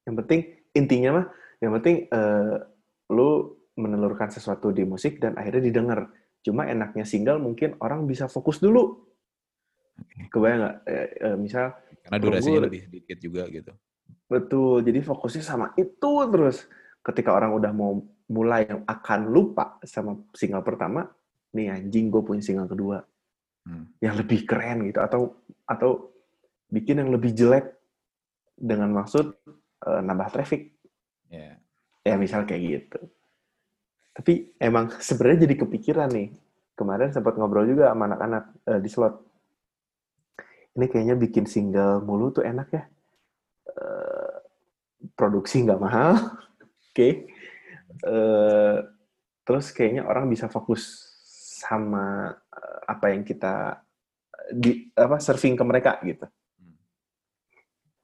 [0.07, 0.41] Yang penting,
[0.73, 1.27] intinya mah,
[1.61, 2.57] yang penting eh,
[3.13, 3.31] lu
[3.77, 6.09] menelurkan sesuatu di musik dan akhirnya didengar.
[6.41, 9.05] Cuma enaknya single mungkin orang bisa fokus dulu.
[10.31, 10.77] Kebayang nggak?
[10.87, 11.75] Eh, eh, misal
[12.07, 13.73] karena durasinya lebih sedikit juga gitu
[14.31, 16.67] Betul, jadi fokusnya sama itu terus.
[17.03, 21.07] Ketika orang udah mau mulai yang akan lupa sama single pertama,
[21.55, 23.03] nih anjing gue punya single kedua
[23.67, 23.91] Hmm.
[23.99, 26.15] yang lebih keren gitu atau atau
[26.71, 27.75] bikin yang lebih jelek
[28.55, 29.35] dengan maksud
[29.85, 30.73] eh, nambah traffic
[31.29, 31.59] ya
[32.07, 33.01] ya misal kayak gitu.
[34.15, 36.31] Tapi emang sebenarnya jadi kepikiran nih.
[36.79, 39.15] Kemarin sempat ngobrol juga sama anak-anak eh, di slot.
[40.79, 42.83] Ini kayaknya bikin single mulu tuh enak ya.
[43.75, 44.35] Eh,
[45.19, 46.15] produksi nggak mahal,
[46.95, 47.09] oke.
[48.07, 48.77] Eh,
[49.43, 51.13] terus kayaknya orang bisa fokus
[51.57, 52.31] sama
[52.87, 53.83] apa yang kita
[54.53, 56.29] di apa surfing ke mereka gitu.
[56.29, 56.77] Hmm.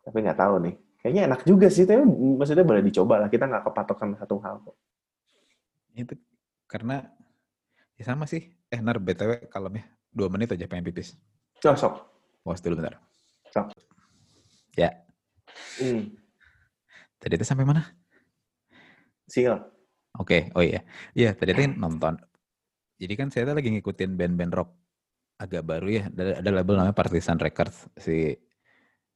[0.02, 0.74] Tapi nggak tahu nih.
[1.02, 2.06] Kayaknya enak juga sih, tapi
[2.38, 3.28] maksudnya boleh dicoba lah.
[3.28, 4.76] Kita nggak kepatok sama satu hal kok.
[5.92, 6.16] itu
[6.64, 7.04] karena
[8.00, 8.40] ya sama sih
[8.72, 11.12] eh nar btw kalemnya dua menit aja pengen pipis
[11.60, 12.00] Oh, sok.
[12.40, 12.96] pause dulu bentar
[13.52, 13.76] Sok.
[14.72, 14.88] ya
[15.76, 16.16] Hmm.
[17.20, 17.92] tadi itu sampai mana
[19.28, 19.60] Single.
[20.20, 20.84] Oke, oh iya.
[21.16, 22.20] Iya, tadi kan nonton.
[23.00, 24.70] Jadi kan saya lagi ngikutin band-band rock
[25.40, 26.02] agak baru ya.
[26.12, 28.36] Ada, ada label namanya Partisan Records si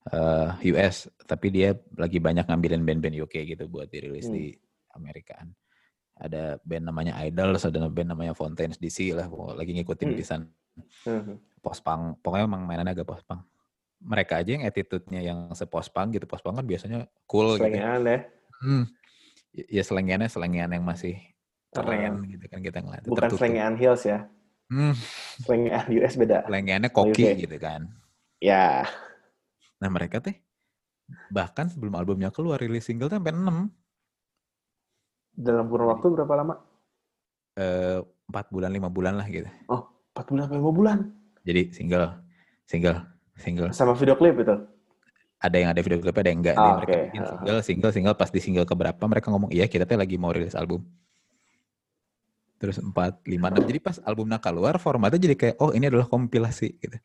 [0.07, 4.35] eh, US, tapi dia lagi banyak ngambilin band-band UK gitu buat dirilis Hmm.
[4.35, 4.45] di
[4.93, 5.51] Amerikaan.
[6.17, 9.27] Ada band namanya Idols, ada band namanya Fontaines DC lah.
[9.53, 10.17] Lagi ngikutin Hmm.
[10.17, 10.41] pisan
[11.05, 11.37] Hmm.
[11.61, 12.23] post punk.
[12.23, 13.45] Pokoknya emang mainannya agak post punk.
[13.97, 16.25] Mereka aja yang attitude-nya yang se-post punk gitu.
[16.25, 17.65] Post punk kan biasanya cool gitu.
[17.69, 18.19] Selengean ya.
[18.63, 18.85] Hmm.
[19.53, 21.17] Ya selengeannya selengean yang masih
[21.73, 23.05] keren gitu kan kita ngeliat.
[23.05, 23.41] Bukan tertutup.
[23.41, 24.25] selengean heels ya.
[24.67, 24.97] Hmm,
[25.41, 26.39] Selengean US beda.
[26.45, 27.41] selengeannya koki Oke.
[27.45, 27.89] gitu kan.
[28.41, 28.85] Ya.
[29.77, 30.37] Nah mereka teh
[31.31, 33.71] bahkan sebelum albumnya keluar rilis single sampai 6
[35.37, 36.55] Dalam kurun waktu berapa lama?
[37.57, 39.47] eh 4 bulan 5 bulan lah gitu.
[39.69, 40.99] 4 bulan atau 5 bulan.
[41.47, 42.21] Jadi single
[42.67, 42.99] single
[43.37, 44.57] single Sama video klip itu.
[45.37, 46.57] ada yang ada video klipnya ada yang enggak.
[46.57, 47.05] Ah, mereka oke.
[47.07, 50.17] bikin Ah, single single single pas di single keberapa mereka ngomong iya kita teh lagi
[50.17, 50.83] mau rilis album.
[52.57, 53.69] Terus 4, 5, 6.
[53.69, 56.97] Jadi pas albumnya keluar formatnya jadi kayak oh ini adalah kompilasi gitu.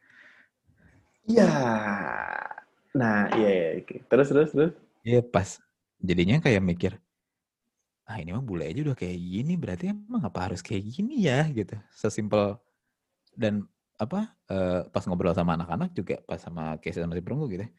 [1.28, 1.52] Iya.
[2.92, 4.00] Nah, iya, iya.
[4.06, 4.72] Terus, terus, terus.
[5.02, 5.58] Iya pas
[5.98, 6.94] jadinya kayak mikir
[8.06, 11.48] ah ini mah bule aja udah kayak gini berarti emang apa harus kayak gini ya
[11.48, 12.60] gitu sesimpel
[13.34, 13.64] dan
[13.96, 17.72] apa eh, pas ngobrol sama anak-anak juga pas sama Casey sama si Perunggu gitu ya.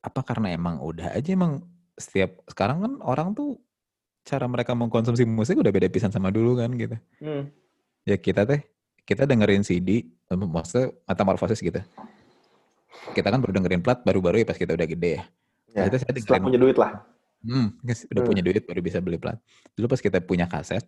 [0.00, 1.60] apa karena emang udah aja emang
[1.94, 3.60] setiap sekarang kan orang tuh
[4.24, 7.52] cara mereka mengkonsumsi musik udah beda pisan sama dulu kan gitu Hmm.
[8.08, 8.64] ya kita teh
[9.04, 11.84] kita dengerin CD eh, maksudnya metamorfosis gitu
[13.12, 15.24] kita kan baru dengerin plat baru-baru ya pas kita udah gede ya
[15.70, 16.98] Ya, Itu saya setelah punya duit lah.
[17.46, 18.26] Hmm, udah Hmm.
[18.26, 19.38] punya duit baru bisa beli plat.
[19.72, 20.82] Dulu pas kita punya kaset,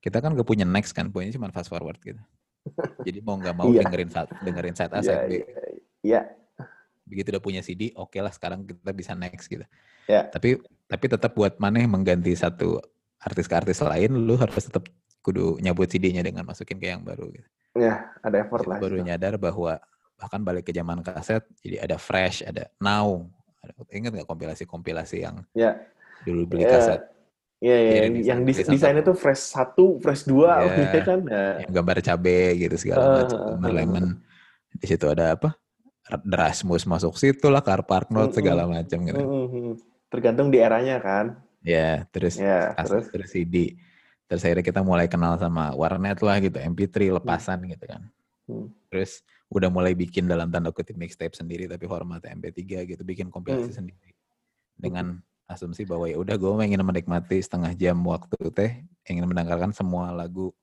[0.00, 2.16] kita kan gak punya next kan, punya cuma fast forward gitu.
[3.06, 3.84] Jadi mau nggak mau Iya.
[3.84, 5.30] dengerin side, dengerin side A, Iya, side B.
[5.30, 5.44] iya,
[6.00, 6.20] iya.
[7.04, 9.68] Begitu udah punya CD, oke lah sekarang kita bisa next gitu.
[10.08, 10.24] Ya.
[10.24, 10.56] Tapi
[10.88, 12.80] tapi tetap buat maneh mengganti satu
[13.20, 14.88] artis ke artis lain, lu harus tetap
[15.20, 17.48] kudu nyabut CD-nya dengan masukin ke yang baru gitu.
[17.76, 18.78] Ya, ada effort Jadi lah.
[18.80, 19.04] baru itu.
[19.04, 19.76] nyadar bahwa
[20.22, 23.26] bahkan balik ke zaman kaset, jadi ada fresh, ada now.
[23.58, 25.82] Ada, ingat nggak kompilasi-kompilasi yang Ya.
[26.22, 27.00] dulu beli Ya, kaset?
[27.58, 30.74] Iya, iya, Jadi yang, desain- yang desain desainnya tuh fresh satu, fresh dua, Iya.
[30.86, 31.18] gitu kan?
[31.26, 34.06] Nah, yang gambar cabe gitu segala Ah, macam gambar ah, lemon
[34.72, 35.54] di situ ada apa
[36.10, 39.22] Erasmus masuk situ lah car park note segala macam gitu
[40.10, 41.38] tergantung di eranya kan?
[41.62, 43.06] ya terus Ya, kaset terus.
[43.14, 43.78] terus CD
[44.26, 48.02] terus akhirnya kita mulai kenal sama warnet lah gitu MP3 lepasan gitu kan
[48.50, 48.66] Hmm.
[48.90, 53.68] terus udah mulai bikin dalam tanda kutip mixtape sendiri tapi format MP3 gitu bikin kompilasi
[53.68, 53.78] Hmm.
[53.84, 54.10] sendiri
[54.74, 58.72] dengan asumsi bahwa ya udah gue ingin menikmati setengah jam waktu teh
[59.04, 60.56] ingin mendengarkan semua lagu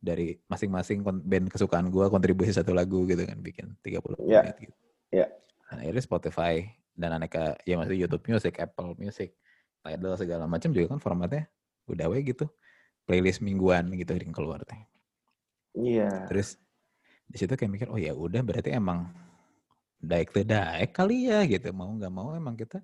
[0.00, 4.40] dari masing-masing band kesukaan gue kontribusi satu lagu gitu kan bikin 30 Ya.
[4.48, 4.76] menit gitu.
[5.12, 5.26] Ya.
[5.68, 6.64] Nah, akhirnya Spotify
[6.96, 9.36] dan aneka ya maksudnya YouTube Music, Apple Music,
[9.84, 11.44] Tidal segala macam juga kan formatnya
[11.84, 12.48] udah we gitu
[13.04, 14.80] playlist mingguan gitu yang keluar teh.
[15.76, 16.32] Iya.
[16.32, 16.56] Terus
[17.30, 19.06] di situ kayak mikir, oh ya udah berarti emang
[20.02, 21.70] tuh daek kali ya gitu.
[21.70, 22.82] Mau nggak mau emang kita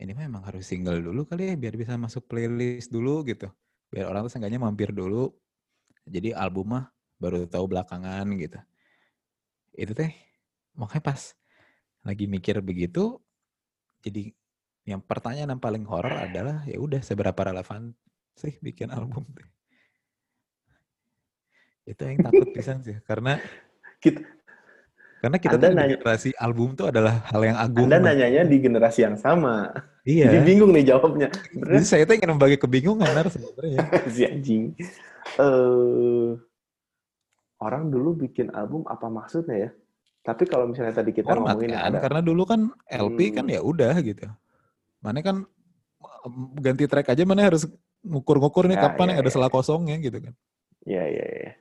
[0.00, 3.46] ini mah emang harus single dulu kali ya biar bisa masuk playlist dulu gitu.
[3.92, 5.30] Biar orang tuh seenggaknya mampir dulu.
[6.08, 8.58] Jadi album mah baru tahu belakangan gitu.
[9.76, 10.10] Itu teh
[10.74, 11.20] makanya pas
[12.02, 13.22] lagi mikir begitu
[14.02, 14.34] jadi
[14.84, 17.96] yang pertanyaan yang paling horor adalah ya udah seberapa relevan
[18.36, 19.53] sih bikin album teh.
[21.84, 23.36] Itu yang takut pisan sih karena
[23.98, 24.24] Kita-
[25.18, 27.88] karena kita Anda tuh nanya- generasi album tuh adalah hal yang agung.
[27.88, 29.72] Anda nanyanya di generasi yang sama.
[30.04, 30.28] iya.
[30.28, 31.28] Jadi bingung nih jawabnya.
[31.32, 33.80] Jadi Sebenarnya saya tuh ingin membagi kebingungan Nar, sebenarnya.
[34.12, 34.76] si anjing.
[35.34, 36.28] Eh
[37.56, 39.70] orang dulu bikin album apa maksudnya ya?
[40.20, 43.54] Tapi kalau misalnya tadi kita Format ngomongin kan, ada karena dulu kan LP kan Hmm.
[43.56, 44.24] ya udah gitu.
[45.00, 45.44] Mana kan
[46.58, 47.64] ganti track aja mana harus
[48.00, 49.34] ngukur-ngukur nih Ya, kapan ya, yang ada ya.
[49.36, 50.32] selah kosongnya gitu kan.
[50.84, 51.52] Ya, ya, ya.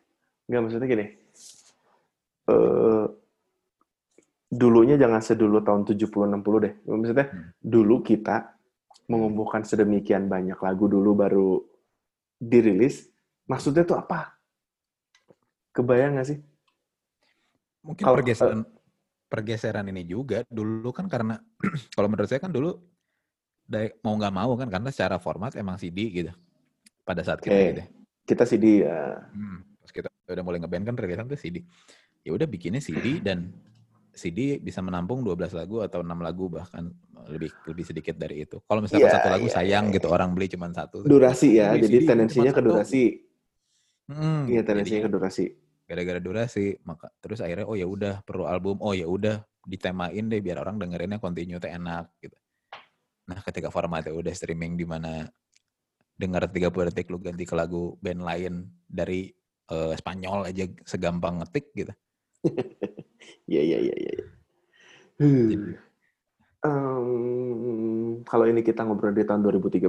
[0.53, 1.05] Enggak maksudnya gini.
[2.45, 3.05] Eh
[4.53, 6.73] dulunya jangan sedulu tahun 70-60 deh.
[6.85, 7.49] Maksudnya Hmm.
[7.57, 8.53] dulu kita
[9.09, 11.57] mengumpulkan sedemikian banyak lagu dulu baru
[12.37, 13.09] dirilis.
[13.49, 14.37] Maksudnya tuh apa?
[15.73, 16.39] Kebayang nggak sih?
[17.81, 18.61] Mungkin Kalau- pergeseran
[19.25, 21.41] pergeseran ini juga dulu kan karena
[21.97, 22.77] kalau menurut saya kan dulu
[23.65, 26.29] dari- mau nggak mau kan karena secara format emang CD gitu.
[27.01, 27.65] Pada saat kita Oke.
[27.73, 27.81] gitu.
[27.81, 27.87] ya.
[28.23, 29.17] Kita CD ya.
[29.33, 29.72] Hmm, pas kita
[30.29, 31.59] udah mulai ngeband kan rilisan tuh CD.
[32.23, 33.51] Ya udah bikinnya CD dan
[34.13, 36.93] CD bisa menampung 12 lagu atau 6 lagu bahkan
[37.27, 38.61] lebih lebih sedikit dari itu.
[38.63, 39.93] Kalau misalkan Iya, satu lagu iya, sayang iya.
[39.99, 41.03] gitu orang beli cuma satu.
[41.03, 41.75] Durasi ya.
[41.75, 43.03] Jadi CD tendensinya ke durasi.
[44.07, 45.45] Hmm, Iya, tendensinya ke durasi.
[45.83, 50.39] gara-gara durasi maka terus akhirnya oh ya udah perlu album oh ya udah ditemain deh
[50.39, 52.39] biar orang dengerinnya continue teh enak gitu.
[53.27, 55.27] Nah, ketika formatnya udah streaming di mana
[56.15, 58.53] dengar 30 detik lu ganti ke lagu band lain
[58.87, 59.27] dari
[59.73, 61.93] eh, Spanyol aja segampang ngetik gitu.
[63.43, 64.25] Iya, iya, iya, iya.
[68.23, 69.83] Kalau ini kita ngobrol di tahun 2013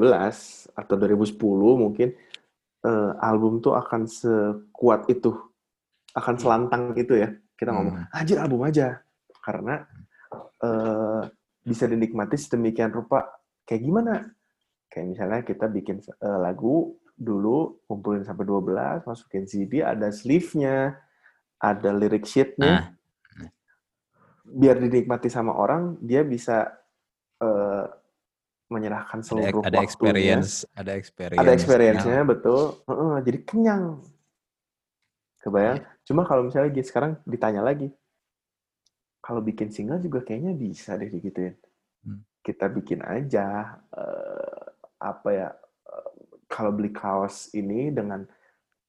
[0.74, 1.38] atau 2010
[1.78, 2.08] mungkin
[2.84, 5.32] eh, album tuh akan sekuat itu,
[6.14, 7.30] akan selantang itu ya.
[7.54, 8.16] Kita ngomong, Hmm.
[8.18, 9.00] anjir album aja.
[9.42, 9.82] Karena
[10.62, 11.22] eh,
[11.62, 13.24] bisa dinikmati sedemikian rupa.
[13.64, 14.14] Kayak gimana?
[14.90, 20.98] Kayak misalnya kita bikin eh, lagu dulu, kumpulin sampai 12, masukin CD, ada sleeve-nya,
[21.62, 23.50] ada lyric sheet-nya, Nah,
[24.44, 26.68] biar dinikmati sama orang, dia bisa
[27.40, 27.86] eh,
[28.68, 29.84] menyerahkan ada, seluruh ada waktunya.
[29.86, 31.40] experience, ada experience.
[31.40, 32.60] Ada experience-nya, betul.
[32.84, 33.84] Heeh, jadi kenyang.
[35.40, 35.78] Kebayang?
[35.80, 35.88] Iya.
[36.04, 37.92] Cuma kalau misalnya gitu, sekarang ditanya lagi,
[39.24, 41.56] kalau bikin single juga kayaknya bisa deh digituin.
[42.04, 42.20] Hmm.
[42.44, 44.64] Kita bikin aja, eh,
[45.00, 45.48] apa ya,
[46.54, 48.22] kalau beli kaos ini dengan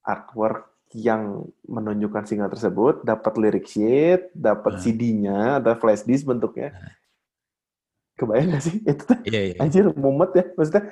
[0.06, 4.84] artwork yang menunjukkan single tersebut, dapat lyric sheet, dapat Hmm.
[4.86, 6.78] CD-nya, ada flash disk bentuknya.
[8.14, 8.78] Kebayang gak sih?
[8.86, 9.60] Itu tuh Iya, iya.
[9.66, 10.86] anjir mumet ya maksudnya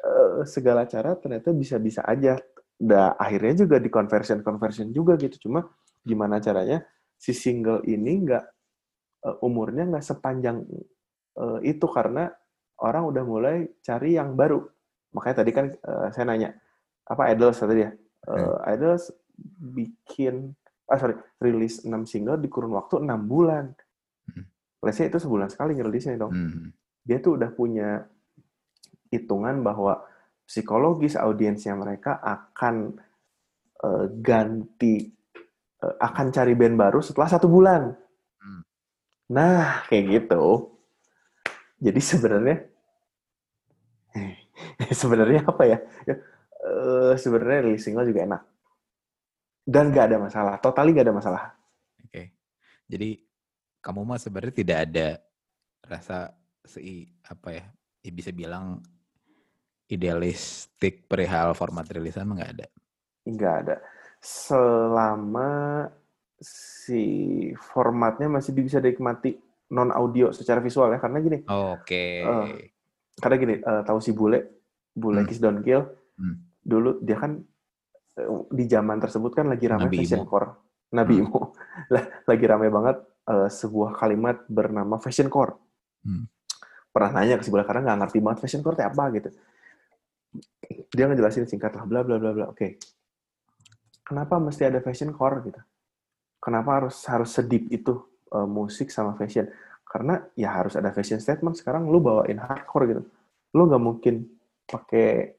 [0.00, 2.40] eh, segala cara ternyata bisa-bisa aja
[2.82, 5.70] Nah, akhirnya juga di conversion conversion juga gitu cuma
[6.02, 6.82] gimana caranya
[7.14, 8.44] si single ini nggak
[9.30, 10.66] eh, umurnya nggak sepanjang
[11.38, 12.34] eh, itu karena
[12.82, 14.66] orang udah mulai cari yang baru
[15.14, 16.50] makanya tadi kan eh, saya nanya
[17.06, 17.92] apa Idols tadi ya
[18.24, 19.12] Eh, Idols
[19.60, 20.48] bikin
[20.88, 23.68] ah sorry rilis 6 single di kurun waktu 6 bulan
[24.24, 24.48] Hmm.
[24.80, 26.72] Let's say itu sebulan sekali ngerilisnya dong Hmm.
[27.04, 28.08] dia tuh udah punya
[29.08, 30.00] hitungan bahwa
[30.44, 32.96] psikologis audiensnya mereka akan
[33.84, 35.04] eh, ganti
[35.84, 37.92] eh, akan cari band baru setelah satu bulan.
[38.40, 38.62] Hmm.
[39.28, 40.72] Nah kayak gitu.
[41.76, 42.64] Jadi sebenarnya
[45.02, 45.78] sebenarnya apa ya?
[46.64, 48.42] Eh, sebenarnya rilis single juga enak
[49.64, 50.54] dan gak ada masalah.
[50.60, 51.42] Totali gak ada masalah.
[52.04, 52.36] Oke.
[52.84, 53.16] Jadi
[53.80, 55.08] kamu mah sebenarnya tidak ada
[55.84, 56.32] rasa
[56.64, 57.64] si apa ya,
[58.00, 58.80] ya bisa bilang
[59.88, 62.66] idealistik perihal format rilisan nggak ada.
[63.28, 63.76] Nggak ada.
[64.24, 65.84] Selama
[66.40, 67.04] si
[67.56, 69.36] formatnya masih bisa dinikmati
[69.76, 71.38] non audio secara visual ya karena gini.
[71.44, 72.24] Oke.
[72.24, 72.48] Uh,
[73.20, 74.53] karena gini, uh, tahu si bule,
[74.94, 75.28] bule Hmm.
[75.28, 75.82] Kiss Don't Kill,
[76.14, 76.46] Hmm.
[76.62, 77.42] dulu dia kan
[78.22, 80.30] uh, di zaman tersebut kan lagi ramai Nabi fashion Imo.
[80.30, 80.48] core.
[80.94, 81.22] Nabi Hmm.
[81.26, 81.40] Imo.
[81.92, 85.58] Lah, lagi ramai banget uh, sebuah kalimat bernama fashion core.
[86.06, 86.30] Hmm.
[86.94, 89.28] Pernah nanya ke si bule karena nggak ngerti banget fashion core itu apa gitu.
[90.94, 92.46] Dia ngejelasin singkat lah, bla bla bla bla.
[92.50, 92.78] Oke.
[94.06, 95.60] Kenapa mesti ada fashion core gitu?
[96.38, 97.98] Kenapa harus harus sedip itu
[98.30, 99.48] uh, musik sama fashion?
[99.82, 101.58] Karena ya harus ada fashion statement.
[101.58, 103.02] Sekarang lu bawain hardcore gitu.
[103.56, 104.14] Lu nggak mungkin
[104.68, 105.36] pakai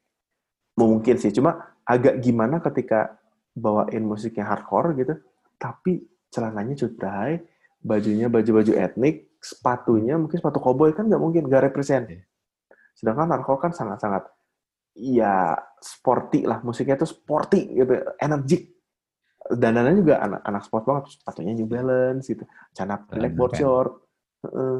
[0.77, 1.31] mungkin sih.
[1.33, 3.17] Cuma agak gimana ketika
[3.55, 5.15] bawain musiknya hardcore gitu
[5.55, 7.39] tapi celananya cutbray
[7.79, 12.05] bajunya baju-baju etnik sepatunya mungkin sepatu koboi kan nggak mungkin nggak represent.
[12.11, 12.23] Iya.
[12.95, 14.23] sedangkan hardcore kan sangat-sangat
[14.95, 15.51] ya
[15.83, 18.71] sporty lah musiknya tuh sporty gitu energik.
[19.45, 23.91] Dandannya juga anak anak sport banget sepatunya New Balance gitu celana pendek Celana board short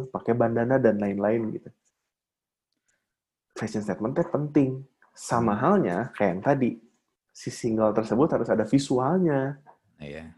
[0.09, 1.69] pakai bandana dan lain-lain gitu
[3.55, 4.83] fashion statementnya penting.
[5.15, 6.69] Sama halnya kayak yang tadi
[7.31, 9.55] si single tersebut harus ada visualnya.
[9.99, 10.35] Iya.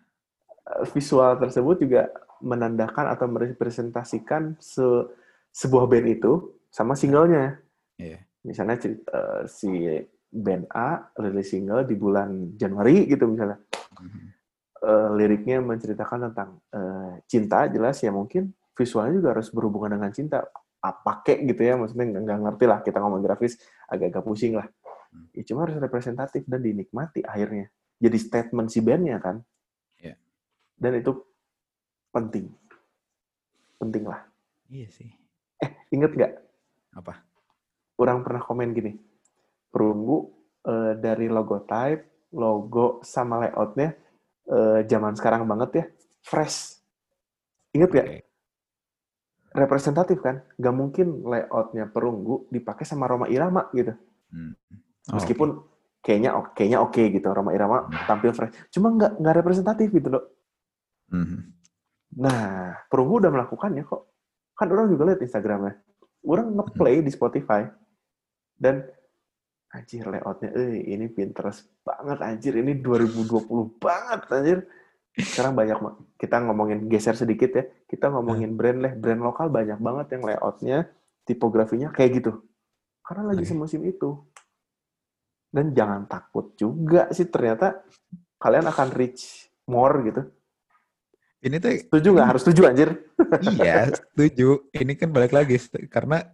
[0.54, 5.10] Eh, visual tersebut juga menandakan atau merepresentasikan se-
[5.50, 7.58] sebuah band itu sama singlenya.
[7.98, 8.22] Iya.
[8.46, 9.68] misalnya eh, si
[10.30, 13.58] band A rilis single di bulan Januari gitu misalnya.
[13.98, 14.22] Mhm.
[14.78, 18.54] Eh, liriknya menceritakan tentang eh, cinta jelas ya mungkin.
[18.78, 20.46] Visualnya juga harus berhubungan dengan cinta
[20.88, 24.68] apa kek gitu ya maksudnya nggak ngerti lah kita ngomong grafis agak-agak pusing lah
[25.08, 25.24] Hmm.
[25.32, 29.40] ya, cuma harus representatif dan dinikmati akhirnya jadi statement si bandnya kan
[29.96, 30.20] Iya.
[30.76, 31.16] dan itu
[32.12, 32.52] penting
[33.80, 34.28] penting lah
[34.68, 35.08] Iya sih.
[35.96, 36.34] inget nggak
[36.92, 37.24] Apa?
[38.04, 39.00] orang pernah komen gini
[39.72, 40.28] perunggu
[40.68, 43.96] eh, dari logo type logo sama layoutnya
[44.44, 45.86] eh, zaman sekarang banget ya
[46.20, 46.84] fresh
[47.72, 48.27] inget nggak Oke.
[49.58, 50.46] Representatif kan?
[50.56, 53.98] Gak mungkin layoutnya perunggu dipakai sama Roma Irama gitu.
[54.30, 54.54] Hmm.
[55.10, 55.66] Oh, meskipun
[56.06, 58.06] kayaknya oke kayaknya oke gitu Roma Irama Hmm.
[58.06, 58.54] tampil fresh.
[58.70, 60.24] Cuma nggak nggak representatif gitu loh.
[61.10, 61.56] Mhm.
[62.18, 64.10] nah perunggu udah melakukannya kok.
[64.58, 65.76] Kan orang juga lihat Instagramnya.
[66.26, 67.68] Orang ngeplay di Spotify.
[68.58, 68.82] Dan
[69.70, 72.58] anjir layoutnya eh ini Pinterest banget anjir.
[72.58, 74.58] Ini 2020 banget anjir
[75.18, 75.78] sekarang banyak
[76.22, 77.64] kita ngomongin geser sedikit ya.
[77.90, 80.78] Kita ngomongin brand lah brand lokal banyak banget yang layoutnya
[81.26, 82.32] tipografinya kayak gitu.
[83.02, 83.50] Karena lagi Oke.
[83.50, 84.18] semusim itu.
[85.50, 87.82] Dan jangan takut juga sih ternyata
[88.38, 90.22] kalian akan reach more gitu.
[91.38, 92.28] Ini tuh setuju nggak?
[92.28, 92.90] harus setuju anjir.
[93.42, 94.70] Iya setuju.
[94.74, 95.58] Ini kan balik lagi
[95.90, 96.26] karena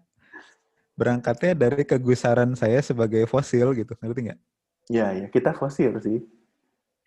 [0.94, 4.40] berangkatnya dari kegusaran saya sebagai fosil gitu, ngerti nggak?
[4.92, 6.20] ya ya kita fosil sih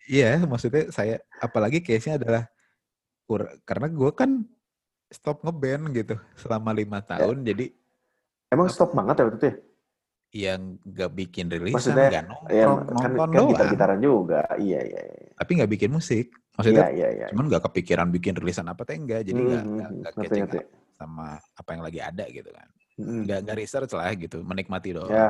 [0.07, 2.43] Iya, maksudnya saya apalagi case-nya adalah
[3.67, 4.31] karena gue kan
[5.11, 7.75] stop ngeband gitu selama lima tahun, jadi
[8.55, 9.55] emang stop banget ya waktu itu ya
[10.47, 14.79] yang nggak bikin rilisan, Maksudnya, nggak ya nongkrong, kan, nonton kan doang, gitar-gitaran juga iya
[14.83, 16.25] iya iya tapi nggak bikin musik.
[16.31, 19.75] iya Maksudnya iya iya cuman nggak kepikiran bikin rilisan apa teh enggak, jadi nggak Hmm,
[19.75, 20.59] nggak hmm, nggak ngerti, catching ngerti.
[20.97, 22.67] sama apa yang lagi ada gitu kan.
[22.97, 25.11] Hmm, Nggak nggak research lah gitu, menikmati doang.
[25.11, 25.27] ya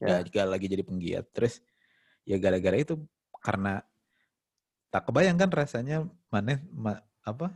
[0.00, 0.06] ya.
[0.06, 1.24] nggak nggak lagi jadi penggiat.
[1.34, 1.54] Terus
[2.24, 2.94] ya gara-gara itu
[3.42, 3.82] karena
[4.92, 7.48] tak kebayang kan rasanya mana ma- apa?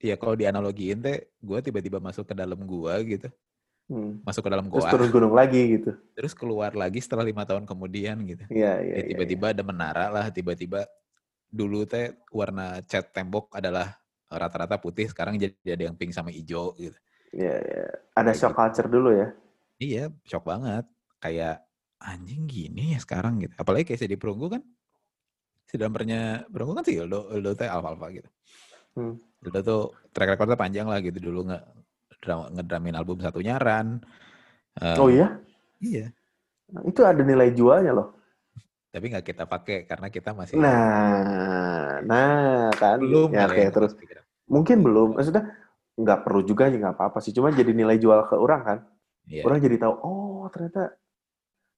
[0.00, 3.28] Ya kalau dianalogiin teh, gue tiba-tiba masuk ke dalam gua gitu,
[3.84, 4.16] Hmm.
[4.24, 7.68] masuk ke dalam terus goa, turun gunung lagi gitu terus keluar lagi setelah lima tahun
[7.68, 8.44] kemudian gitu.
[8.48, 10.88] iya iya Ya, iya, tiba-tiba ada menara lah, tiba-tiba
[11.52, 13.92] dulu teh warna cat tembok adalah
[14.26, 16.96] rata-rata putih, sekarang jadi ada yang pink sama hijau gitu.
[17.34, 18.60] iya iya ada Kayak shock gitu.
[18.62, 19.28] culture dulu ya
[19.74, 20.86] Iya, shock banget.
[21.18, 21.66] Kayak
[21.98, 23.52] anjing gini ya sekarang gitu.
[23.58, 24.62] Apalagi kayak di Perunggu kan,
[25.74, 28.30] si drummernya Perunggu kan si Ildo, Ildo teh alfa-alfa gitu.
[28.94, 29.18] Hmm.
[29.42, 29.82] Ildo tuh
[30.14, 31.58] track recordnya panjang lah gitu dulu nge
[32.54, 33.98] ngedramin album satu nyaran.
[34.78, 35.42] Eh, oh iya
[35.82, 36.08] Iya,
[36.82, 38.08] itu ada nilai jualnya loh
[38.94, 44.22] tapi nggak kita pakai karena kita masih nah nah kan belum ya ya, terus kepikiran.
[44.46, 45.50] mungkin belum maksudnya
[45.98, 48.78] nggak perlu juga ya nggak apa-apa sih cuma jadi nilai jual ke orang kan
[49.24, 51.00] Iya, orang jadi tahu oh ternyata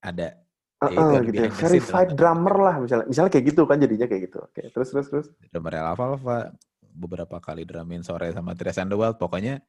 [0.02, 0.34] ada.
[0.76, 2.16] Ya, itu eh, ada gitu ya verified lah.
[2.20, 5.72] drummer lah misalnya misalnya kayak gitu kan jadinya kayak gitu oke terus terus terus drummer
[5.72, 6.52] alfa-alfa
[6.92, 9.64] beberapa kali drumin sore sama Tres and the Wild pokoknya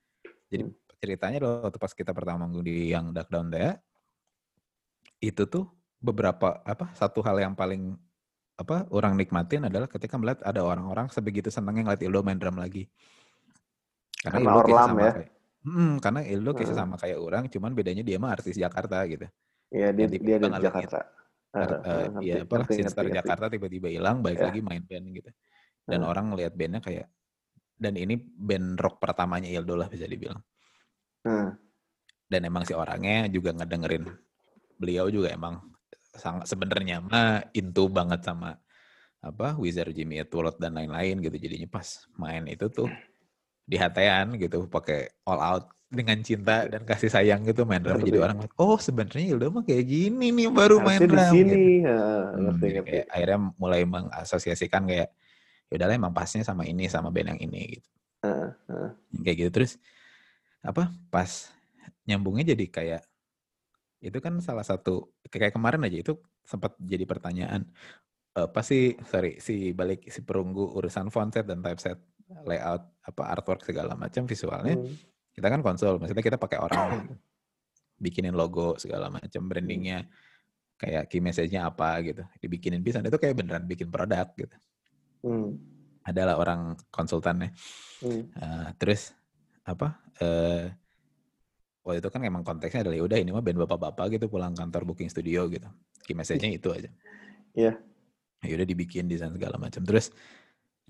[0.47, 0.76] jadi Hmm.
[0.97, 3.80] ceritanya loh waktu pas kita pertama manggung di yang Dark Down Dea
[5.20, 5.66] itu tuh
[5.97, 7.95] beberapa apa satu hal yang paling
[8.55, 12.89] apa orang nikmatin adalah ketika melihat ada orang-orang sebegitu senangnya ngeliat Ildo main drum lagi
[14.20, 15.14] Karena Ildo kayaknya Orlam sama ya.
[15.16, 15.30] kayak
[15.64, 16.82] Hmm, karena Ildo kayaknya Heeh.
[16.84, 19.28] sama kayak orang cuman bedanya dia mah artis Jakarta gitu
[19.68, 20.99] Iya, dia, dia di Jakarta.
[21.57, 23.05] Eh, heeh, ngerti, ya apa ngerti, Sinstar.
[23.09, 24.45] Jakarta tiba-tiba hilang balik Ya.
[24.51, 25.32] lagi main band gitu
[25.89, 26.09] dan Heeh.
[26.11, 27.07] orang ngelihat bandnya kayak
[27.82, 30.38] dan ini band rock pertamanya Ildo lah bisa dibilang
[31.26, 31.49] Heeh.
[32.30, 34.05] dan emang si orangnya juga ngedengerin
[34.78, 35.65] beliau juga emang
[36.13, 38.53] sangat sebenarnya mah into banget sama
[39.24, 42.91] apa Wizard Jimmy World dan lain-lain gitu jadinya pas main itu tuh
[43.65, 48.20] di hatean gitu pakai all out dengan cinta dan kasih sayang gitu main drum jadi
[48.20, 51.80] orang oh sebenarnya Ildo mah kayak gini nih baru main di sini.
[51.80, 51.96] gitu.
[52.36, 55.10] Hmm, kayak akhirnya mulai mengasosiasikan kayak
[55.72, 57.90] ya udahlah emang pasnya sama ini sama band yang ini gitu
[58.24, 58.90] Heeh, heeh.
[59.24, 59.72] kayak gitu terus
[60.60, 61.52] apa pas
[62.04, 63.02] nyambungnya jadi kayak
[64.04, 66.14] itu kan salah satu kayak kemarin aja itu
[66.44, 67.64] sempat jadi pertanyaan
[68.38, 71.98] apa sih sorry si balik si perunggu urusan font set dan typeset
[72.46, 74.94] layout apa artwork segala macam visualnya Hmm.
[75.38, 77.06] Kita kan konsol maksudnya kita pakai orang
[78.04, 80.10] bikinin logo segala macam brandingnya
[80.78, 83.02] kayak key message-nya apa gitu dibikinin bisa.
[83.02, 84.58] Itu kayak beneran bikin produk gitu.
[85.26, 85.58] Hmm.
[86.08, 87.52] adalah orang konsultannya.
[88.00, 88.32] Hmm.
[88.32, 89.12] Eh, terus
[89.68, 90.72] apa eh
[91.84, 94.88] waktu itu kan emang konteksnya adalah ya udah ini mah band bapak-bapak gitu pulang kantor
[94.88, 95.68] booking studio gitu.
[96.08, 96.90] Key message-nya itu aja.
[97.58, 97.74] Iya.
[98.46, 99.82] ya udah dibikin desain segala macam.
[99.84, 100.14] Terus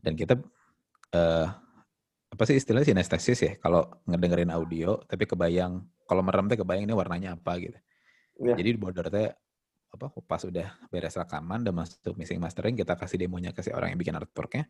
[0.04, 0.38] dan kita
[1.16, 1.48] eh
[2.28, 6.94] apa sih istilahnya sinestesis ya kalau ngedengerin audio tapi kebayang kalau merem tuh kebayang ini
[6.94, 7.80] warnanya apa gitu
[8.38, 8.54] Iya.
[8.54, 9.34] jadi di border teh
[9.90, 13.96] apa pas udah beres rekaman dan masuk mixing mastering kita kasih demonya ke si orang
[13.96, 14.70] yang bikin artworknya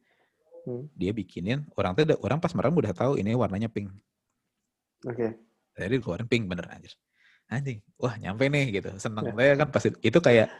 [0.68, 0.84] Hmm.
[0.99, 3.88] dia bikinin orang tuh udah- orang pas merem udah tahu ini warnanya pink
[5.08, 5.39] Oke.
[5.76, 6.91] jadi keluarin pink bener anjir
[7.47, 9.36] anjing wah nyampe nih gitu seneng Ya.
[9.36, 10.51] saya kan pas itu, kayak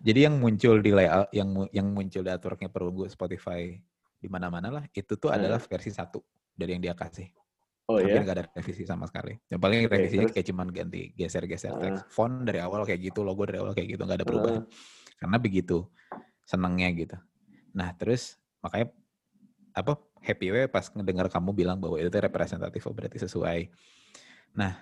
[0.00, 3.76] jadi yang muncul di layout yang yang muncul di artworknya perunggu Spotify
[4.16, 5.38] di mana-mana lah itu tuh Hmm.
[5.40, 6.20] adalah versi satu
[6.52, 7.28] dari yang dia kasih
[7.86, 8.22] Oh hampir ya.
[8.26, 10.34] nggak ada revisi sama sekali yang paling Oke, revisinya terus?
[10.34, 11.78] kayak cuman ganti geser-geser Ah.
[11.78, 14.62] teks font dari awal kayak gitu logo dari awal kayak gitu nggak ada perubahan
[15.16, 15.86] karena begitu
[16.42, 17.16] senengnya gitu
[17.70, 18.90] nah terus makanya
[19.70, 19.92] apa
[20.24, 23.70] happy way pas ngedengar kamu bilang bahwa itu teh representatif oh berarti sesuai
[24.56, 24.74] nah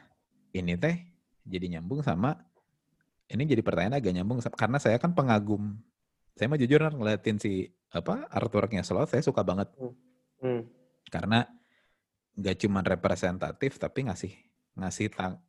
[0.55, 0.97] ini teh
[1.45, 2.41] jadi nyambung sama
[3.29, 5.77] ini jadi pertanyaan agak nyambung karena saya kan pengagum
[6.35, 9.71] saya mah jujur ngeliatin si apa artworknya slot saya suka banget
[10.39, 10.61] Hmm.
[11.09, 11.47] karena
[12.35, 14.35] nggak cuma representatif tapi ngasih
[14.75, 15.41] ngasih tang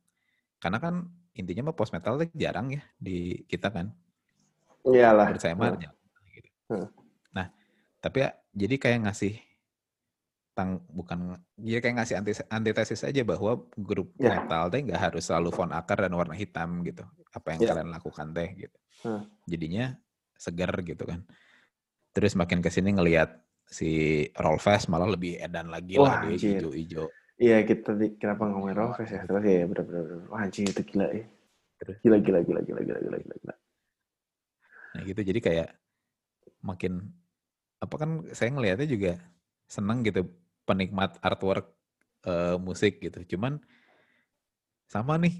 [0.56, 0.94] karena kan
[1.32, 3.92] intinya mah post metal jarang ya di kita kan
[4.82, 5.28] Iyalah.
[5.28, 5.82] menurut saya mah Hmm.
[6.32, 6.48] gitu.
[6.70, 6.88] Hmm.
[7.30, 7.46] nah
[7.98, 9.34] tapi ya, jadi kayak ngasih
[10.54, 14.40] tang bukan ya kayak ngasih anti antitesis aja bahwa grup Ya.
[14.40, 17.68] metal teh nggak harus selalu font akar dan warna hitam gitu apa yang Ya.
[17.68, 19.28] kalian lakukan teh gitu Hmm.
[19.44, 19.92] jadinya
[20.36, 21.24] segar gitu kan
[22.12, 26.60] terus makin ke sini ngelihat si Rollfest malah lebih edan lagi Wah, lah dia anjir.
[26.62, 27.06] hijau-hijau
[27.36, 29.20] Iya kita di, kenapa ngomongin Rollfest ya?
[29.28, 30.24] Terus ya bener-bener.
[30.32, 31.24] Wah anjing itu gila ya.
[31.76, 31.96] Terus?
[32.00, 33.54] Gila gila gila gila gila gila gila.
[34.96, 35.68] Nah gitu jadi kayak
[36.64, 37.12] makin
[37.76, 39.12] apa kan saya ngelihatnya juga
[39.68, 40.24] seneng gitu
[40.64, 41.76] penikmat artwork
[42.24, 43.36] eh, musik gitu.
[43.36, 43.60] Cuman
[44.86, 45.34] sama nih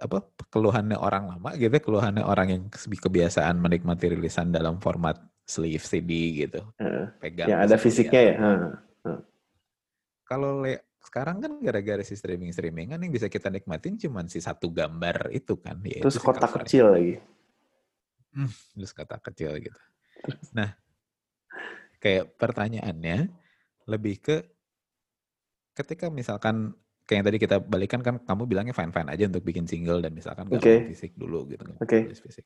[0.00, 6.10] apa keluhannya orang lama gitu, keluhannya orang yang kebiasaan menikmati rilisan dalam format sleeve CD
[6.44, 7.04] gitu, Heeh.
[7.20, 7.48] pegang.
[7.48, 8.34] Yang ada fisiknya ya.
[8.40, 9.20] Heeh.
[10.24, 14.68] Kalau le- sekarang kan gara-gara si streaming streamingan yang bisa kita nikmatin cuman si satu
[14.68, 15.80] gambar itu kan.
[15.80, 16.64] yaitu Terus si kotak covernya.
[16.68, 17.14] kecil lagi.
[18.76, 19.80] terus kata kecil gitu.
[20.52, 20.76] Nah,
[21.98, 23.32] kayak pertanyaannya
[23.88, 24.36] lebih ke
[25.72, 26.76] ketika misalkan
[27.08, 30.12] kayak yang tadi kita balikan kan kamu bilangnya fine fine aja untuk bikin single dan
[30.12, 32.04] misalkan mau fisik dulu gitu Oke.
[32.04, 32.44] tulis fisik.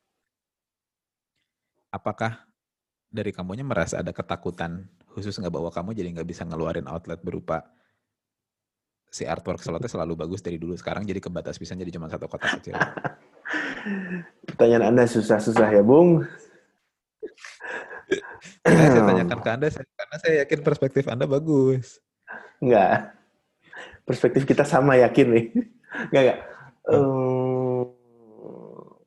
[1.90, 2.46] Apakah
[3.10, 7.66] dari kamunya merasa ada ketakutan khusus nggak bahwa kamu jadi nggak bisa ngeluarin outlet berupa
[9.12, 12.62] si artwork slotnya selalu bagus dari dulu sekarang jadi kebatas bisa jadi cuma satu kotak
[12.62, 12.78] kecil.
[14.48, 16.22] Pertanyaan Anda susah-susah ya, Bung.
[18.62, 21.98] Saya tanyakan ke anda karena saya yakin perspektif anda bagus.
[22.62, 23.21] Enggak.
[24.02, 25.46] Perspektif kita sama yakin nih.
[26.10, 26.38] Enggak, enggak.
[26.88, 27.82] Ehm,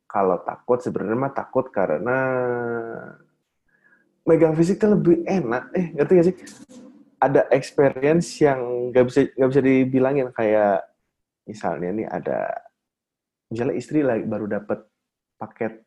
[0.06, 2.18] kalau takut sebenarnya mah takut karena
[4.24, 5.74] megang fisik tuh lebih enak.
[5.76, 6.36] Eh, ngerti gak sih?
[7.20, 10.84] Ada experience yang nggak bisa nggak bisa dibilangin kayak
[11.48, 12.40] misalnya nih ada
[13.48, 14.84] misalnya istri lagi baru dapat
[15.40, 15.80] paket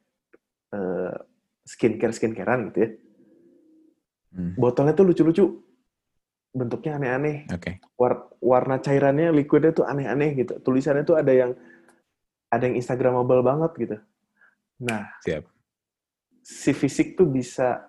[0.73, 1.15] eh,
[1.63, 2.89] skincare skincarean gitu ya.
[4.29, 5.45] Hmm, Botolnya tuh lucu-lucu.
[6.49, 7.45] Bentuknya aneh-aneh.
[7.53, 7.77] Oke.
[7.99, 10.57] war- warna cairannya liquidnya tuh aneh-aneh gitu.
[10.63, 11.51] Tulisannya tuh ada yang
[12.49, 13.97] ada yang instagramable banget gitu.
[14.81, 15.43] Nah, Siap.
[16.41, 17.85] si fisik tuh bisa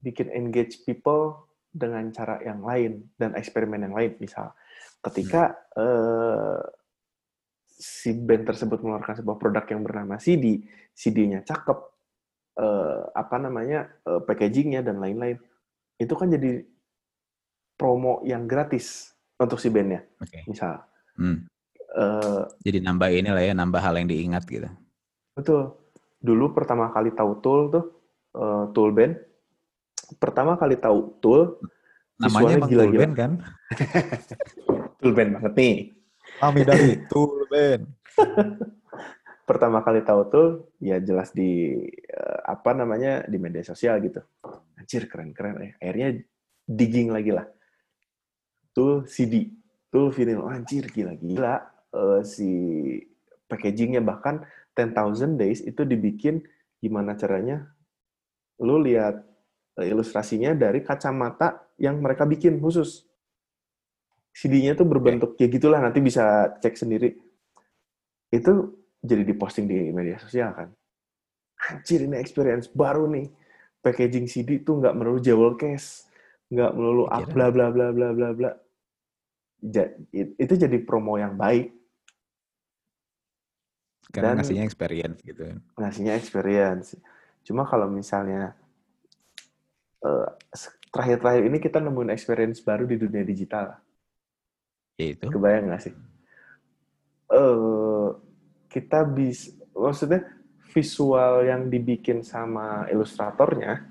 [0.00, 4.16] bikin engage people dengan cara yang lain dan eksperimen yang lain.
[4.16, 4.54] Misal,
[5.04, 6.62] ketika eh,
[7.66, 10.64] si band tersebut mengeluarkan sebuah produk yang bernama CD,
[10.96, 11.78] CD-nya cakep,
[12.62, 15.36] eh, apa namanya eh, packagingnya dan lain-lain,
[16.00, 16.64] itu kan jadi
[17.76, 20.48] promo yang gratis untuk si bandnya, Oke.
[20.48, 20.80] misal.
[21.16, 21.44] Hmm.
[21.96, 24.68] Eh, Jadi nambah ini lah ya, nambah hal yang diingat gitu.
[25.36, 25.76] betul.
[26.16, 27.84] Dulu pertama kali tahu Tool tuh,
[28.34, 29.14] eh, Tool band,
[30.16, 31.60] pertama kali tahu Tool,
[32.16, 32.88] Namanya emang gila-gila.
[32.88, 33.32] Tool Band kan?
[35.00, 35.74] Tool band banget nih.
[36.40, 37.82] Kami dari Tool Band.
[39.48, 40.48] pertama kali tahu tuh
[40.82, 44.24] ya jelas di eh, apa namanya di media sosial gitu.
[44.80, 45.72] Anjir keren-keren ya.
[45.78, 46.08] Akhirnya
[46.66, 47.46] digging lagi lah.
[48.76, 49.48] Tuh CD,
[49.88, 50.44] tuh vinyl.
[50.44, 51.64] Oh, anjir gila-gila.
[51.96, 52.50] Eh, si
[53.48, 54.44] packagingnya bahkan
[54.76, 56.44] 10,000 Days itu dibikin
[56.76, 57.72] gimana caranya
[58.60, 59.24] lu lihat
[59.80, 63.08] eh, ilustrasinya dari kacamata yang mereka bikin khusus.
[64.36, 67.16] CD-nya tuh berbentuk ya gitulah nanti bisa cek sendiri.
[68.28, 70.68] Itu jadi diposting di media sosial kan.
[71.72, 73.32] Anjir ini experience baru nih.
[73.80, 76.04] Packaging CD tuh nggak melulu jewel case,
[76.52, 78.50] nggak melulu ah, bla bla bla bla bla.
[80.36, 81.72] Itu jadi promo yang baik,
[84.06, 85.44] Karena Dan- ngasihnya experience gitu.
[85.76, 86.94] ngasihnya experience.
[87.42, 88.54] Cuma kalau misalnya
[90.00, 90.28] eh,
[90.94, 93.74] terakhir-terakhir ini kita nemuin experience baru di dunia digital.
[94.96, 95.26] Ya itu.
[95.26, 95.94] Kebayang nggak sih?
[97.28, 98.08] Eh,
[98.70, 100.22] kita bisa, maksudnya
[100.70, 103.90] visual yang dibikin sama ilustratornya,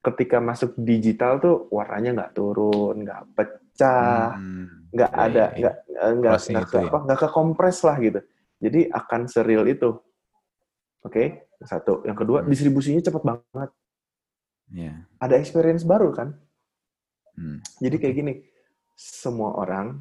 [0.00, 5.58] ketika masuk digital tuh warnanya nggak turun, nggak pecah, Hmm, nggak ya, ada, ya, ya.
[5.58, 6.86] nggak eh, nggak nggak ke ya.
[6.86, 8.20] apa, nggak ke kompres lah gitu.
[8.62, 9.90] Jadi akan seril itu.
[11.04, 12.06] Oke, satu.
[12.06, 12.48] Yang kedua, Hmm.
[12.48, 13.70] distribusinya cepat banget.
[14.72, 15.04] Ya.
[15.20, 16.32] Ada experience baru kan?
[17.36, 17.58] Hmm.
[17.82, 18.32] Jadi kayak gini,
[18.94, 20.00] semua orang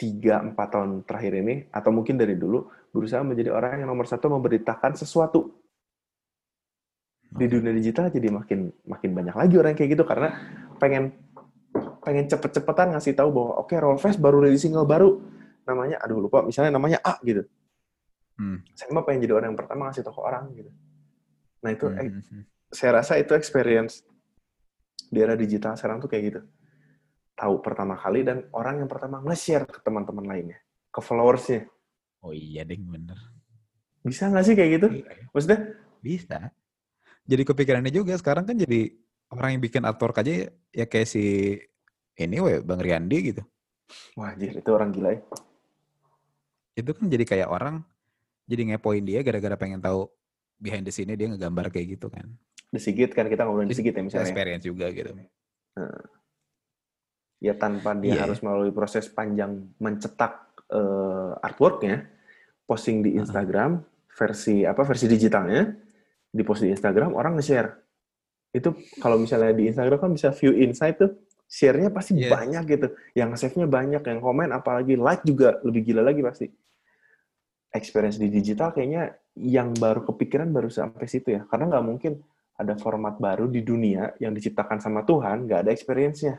[0.00, 4.32] tiga empat tahun terakhir ini atau mungkin dari dulu berusaha menjadi orang yang nomor satu
[4.32, 5.60] memberitakan sesuatu
[7.30, 10.34] di dunia digital jadi makin makin banyak lagi orang kayak gitu karena
[10.80, 11.14] pengen
[12.00, 15.20] pengen cepet-cepetan ngasih tahu bahwa oke Rollfest baru rilis single baru
[15.68, 17.44] namanya aduh lupa misalnya namanya A gitu
[18.40, 18.64] Hmm.
[18.72, 20.72] saya mah pengen jadi orang yang pertama ngasih tahu ke orang gitu
[21.60, 22.42] nah itu eh, Hmm, hmm,
[22.72, 24.00] saya rasa itu experience
[25.10, 26.40] di era digital sekarang tuh kayak gitu.
[27.34, 30.58] Tahu pertama kali dan orang yang pertama nge-share ke teman-teman lainnya,
[30.94, 31.66] ke followersnya.
[32.22, 33.18] Oh iya ding bener.
[34.06, 34.86] Bisa nggak sih kayak gitu?
[35.02, 35.60] Iya, Maksudnya,
[36.00, 36.38] Bisa.
[37.28, 38.88] Jadi kepikirannya juga sekarang kan jadi
[39.34, 41.56] orang yang bikin artwork aja ya kayak si
[42.28, 43.42] ini we Bang Riandi gitu.
[44.14, 45.20] wah anjir, itu orang gila ya.
[46.76, 47.82] Itu kan jadi kayak orang
[48.46, 50.06] jadi ngepoin dia gara-gara pengen tahu
[50.58, 52.26] behind the scene dia ngegambar kayak gitu kan.
[52.70, 54.30] The Sigit kan, kita ngobrolin The Sigit ya misalnya.
[54.30, 55.10] experience juga gitu.
[57.40, 58.28] Ya tanpa dia Iya.
[58.28, 62.06] harus melalui proses panjang mencetak eh, artworknya,
[62.62, 63.18] posting di.
[63.18, 63.82] Instagram,
[64.14, 65.66] versi apa versi digitalnya,
[66.30, 67.74] di post di Instagram, orang nge-share.
[68.54, 71.10] Itu kalau misalnya di Instagram kan bisa view insight tuh,
[71.50, 72.30] share-nya pasti Iya.
[72.30, 72.86] banyak gitu.
[73.18, 76.46] Yang save-nya banyak, yang komen apalagi like juga lebih gila lagi pasti.
[77.74, 81.42] Experience di digital kayaknya yang baru kepikiran baru sampai situ ya.
[81.50, 82.22] Karena nggak mungkin
[82.54, 86.38] ada format baru di dunia yang diciptakan sama Tuhan, nggak ada experience-nya.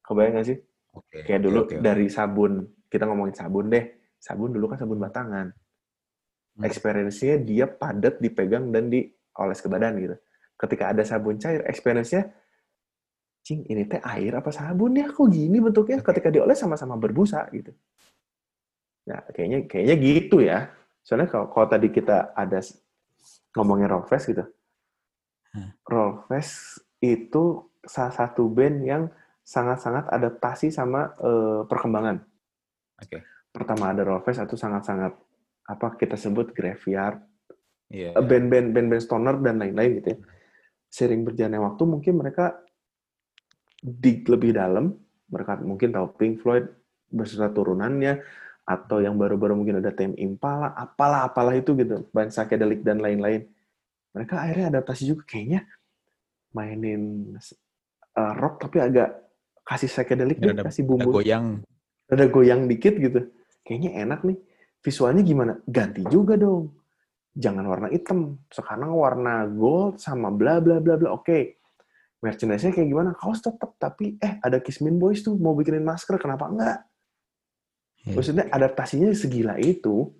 [0.00, 0.58] Kebayang nggak sih?
[0.96, 1.18] Oke.
[1.22, 1.84] Kayak dulu oke, oke.
[1.84, 2.52] dari sabun,
[2.88, 3.84] kita ngomongin sabun deh.
[4.16, 5.46] Sabun dulu kan sabun batangan.
[5.50, 6.62] Hmm.
[6.64, 10.16] Experience-nya dia padat, dipegang, dan dioles ke badan gitu.
[10.56, 12.28] Ketika ada sabun cair, experience-nya,
[13.40, 15.08] cing ini teh air apa sabun ya?
[15.08, 16.00] Kok gini bentuknya?
[16.04, 17.72] Ketika dioles sama-sama berbusa gitu.
[19.08, 20.70] Nah, kayaknya kayaknya gitu ya.
[21.00, 22.60] Soalnya kalau, kalau tadi kita ada
[23.56, 24.44] ngomongin Rollfest gitu.
[25.56, 25.70] Hah.
[25.88, 29.02] Rollfest itu salah satu band yang
[29.40, 32.22] sangat-sangat adaptasi sama eh, perkembangan.
[33.00, 33.24] Oke.
[33.50, 35.16] Pertama ada Rollfest itu sangat-sangat
[35.66, 37.18] apa kita sebut graveyard,
[37.90, 38.14] Iya.
[38.14, 40.18] eh, band-band band-band stoner dan lain-lain gitu ya.
[40.90, 42.62] Sering berjalannya waktu mungkin mereka
[43.80, 44.96] dig lebih dalam,
[45.32, 46.68] mereka mungkin tahu Pink Floyd
[47.10, 48.22] beserta turunannya
[48.68, 53.48] atau yang baru-baru mungkin ada Tame Impala, apalah apalah itu gitu, band psychedelic dan lain-lain.
[54.14, 55.66] Mereka akhirnya adaptasi juga kayaknya
[56.54, 57.34] mainin
[58.14, 59.10] eh, rock tapi agak
[59.66, 61.62] kasih psychedelic deh, Ada, kasih ada bumbu goyang.
[62.10, 63.20] ada goyang dikit gitu.
[63.62, 64.38] Kayaknya enak nih.
[64.82, 65.52] Visualnya gimana?
[65.62, 66.74] Ganti juga dong.
[67.38, 68.42] Jangan warna hitam.
[68.50, 71.14] Sekarang warna gold sama bla bla bla bla.
[71.14, 71.59] Oke.
[72.20, 73.10] Merchandise-nya kayak gimana?
[73.16, 73.76] Kaos tetap.
[73.80, 76.20] Tapi eh ada Kismin Boys tuh mau bikinin masker.
[76.20, 76.78] Kenapa enggak?
[78.04, 78.14] Iya.
[78.16, 80.12] Maksudnya adaptasinya segila itu.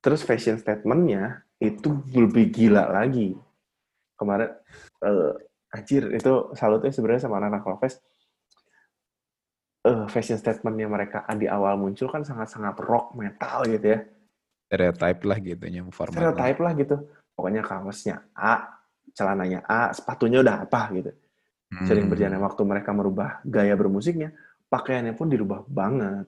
[0.00, 3.36] Terus fashion statement-nya itu lebih gila lagi.
[4.16, 4.52] Kemarin,
[5.04, 5.32] eh,
[5.76, 8.00] anjir itu salutnya sebenarnya sama anak-anak Rollfest.
[9.80, 14.00] uh, fashion statementnya mereka di awal muncul kan sangat-sangat rock metal gitu ya.
[14.68, 16.14] Stereotype lah gitu format.
[16.20, 16.96] Stereotype lah gitu.
[17.32, 18.84] Pokoknya kaosnya A,
[19.16, 21.10] celananya A, sepatunya udah apa gitu.
[21.70, 21.86] Hmm.
[21.86, 24.34] Sering berjalannya waktu mereka merubah gaya bermusiknya,
[24.66, 26.26] pakaiannya pun dirubah banget.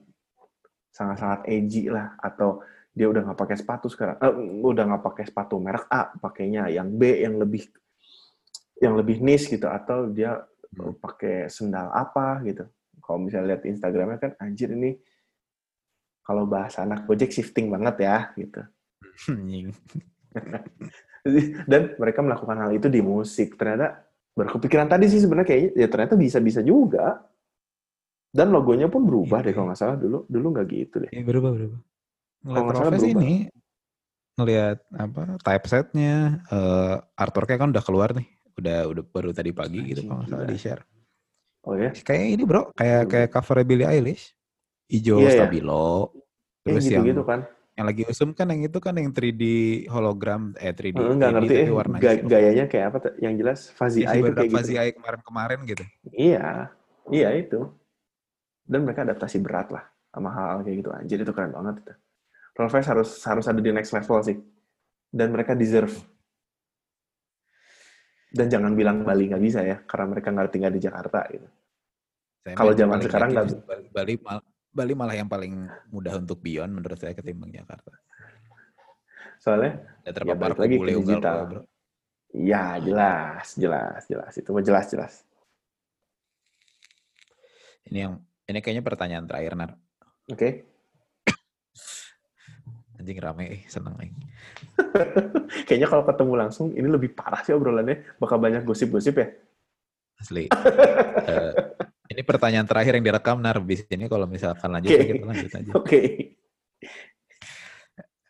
[0.95, 2.15] Sangat-sangat edgy lah.
[2.23, 2.63] Atau
[2.95, 4.33] dia udah nggak pakai sepatu sekarang, uh,
[4.63, 7.67] udah nggak pakai sepatu merek A, pakainya yang B yang lebih
[8.79, 9.67] yang lebih niche gitu.
[9.67, 11.03] Atau dia hmm.
[11.03, 12.63] pakai sendal apa gitu.
[13.03, 14.95] Kalau misalnya lihat Instagramnya kan, anjir ini
[16.23, 18.63] kalau bahasa anak Gojek shifting banget ya gitu.
[21.71, 23.59] Dan mereka melakukan hal itu di musik.
[23.59, 27.21] Ternyata berkepikiran tadi sih sebenarnya kayaknya ya ternyata bisa-bisa juga.
[28.33, 30.25] Dan logonya pun berubah iya, deh kalau nggak salah dulu.
[30.25, 31.11] Dulu nggak gitu deh.
[31.13, 31.79] Iya, berubah berubah.
[32.43, 33.33] Ngeliat kalau salah ini
[34.33, 38.25] ngelihat apa typesetnya uh, artworknya kan udah keluar nih
[38.57, 40.83] udah udah baru tadi pagi Anjing, gitu kalau nggak salah di share
[41.69, 44.33] oh ya kayak ini bro kayak kayak cover Billie Eilish
[44.89, 45.37] hijau yeah, iya.
[45.37, 46.09] stabilo
[46.65, 46.65] yeah.
[46.65, 47.39] terus gitu, yang gitu kan
[47.73, 49.43] yang lagi usum kan yang itu kan yang 3D
[49.89, 50.93] hologram eh 3D.
[50.93, 51.67] Enggak ngerti eh
[51.97, 54.55] ga gayanya kayak apa yang jelas Fuzzy Eye itu kayak gitu.
[54.61, 55.83] Fuzzy Eye kemarin-kemarin gitu.
[56.13, 56.69] Iya.
[57.09, 57.73] Iya itu.
[58.63, 60.89] Dan mereka adaptasi berat lah sama hal, -hal kayak gitu.
[60.93, 61.93] Anjir itu keren banget itu.
[62.53, 64.37] Rolls harus harus ada di next level sih.
[65.09, 65.97] Dan mereka deserve.
[68.33, 71.49] Dan jangan bilang Bali nggak bisa ya, karena mereka nggak tinggal di Jakarta gitu.
[72.53, 74.13] Kalau zaman sekarang nggak Bali, Bali
[74.73, 77.93] Bali malah yang paling mudah untuk beyond menurut saya ketimbang Jakarta.
[79.37, 81.37] Soalnya ya terpapar ya lagi ke digital.
[81.45, 81.61] Bro.
[82.33, 84.33] Ya jelas, jelas, jelas.
[84.33, 85.13] Itu mah jelas, jelas.
[87.85, 88.13] Ini yang
[88.49, 89.71] ini kayaknya pertanyaan terakhir, Nar.
[90.33, 90.33] Oke.
[90.33, 90.51] Okay.
[92.97, 94.09] Anjing rame, eh, seneng nih.
[95.69, 98.17] kayaknya kalau ketemu langsung ini lebih parah sih obrolannya.
[98.17, 99.27] Bakal banyak gosip-gosip ya.
[100.17, 100.49] Asli.
[100.49, 101.53] uh,
[102.13, 103.89] Ini pertanyaan terakhir yang direkam Narbis.
[103.89, 105.07] Ini kalau misalkan lanjut, okay.
[105.09, 105.71] kita lanjut aja.
[105.73, 105.89] Oke.
[105.89, 106.07] Okay.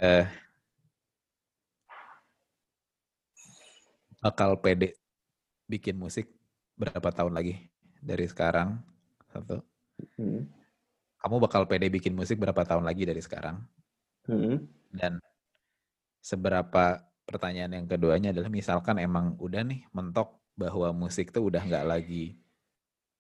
[0.04, 0.26] Uh,
[4.24, 4.96] bakal pede
[5.68, 6.32] bikin musik
[6.80, 7.68] berapa tahun lagi
[8.00, 8.80] dari sekarang?
[9.28, 9.60] Satu.
[10.16, 10.48] Hmm.
[11.20, 13.60] Kamu bakal pede bikin musik berapa tahun lagi dari sekarang?
[14.32, 14.64] Hmm.
[14.96, 15.20] Dan
[16.24, 21.84] seberapa pertanyaan yang keduanya adalah misalkan emang udah nih mentok bahwa musik tuh udah nggak
[21.84, 22.43] lagi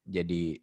[0.03, 0.59] jadi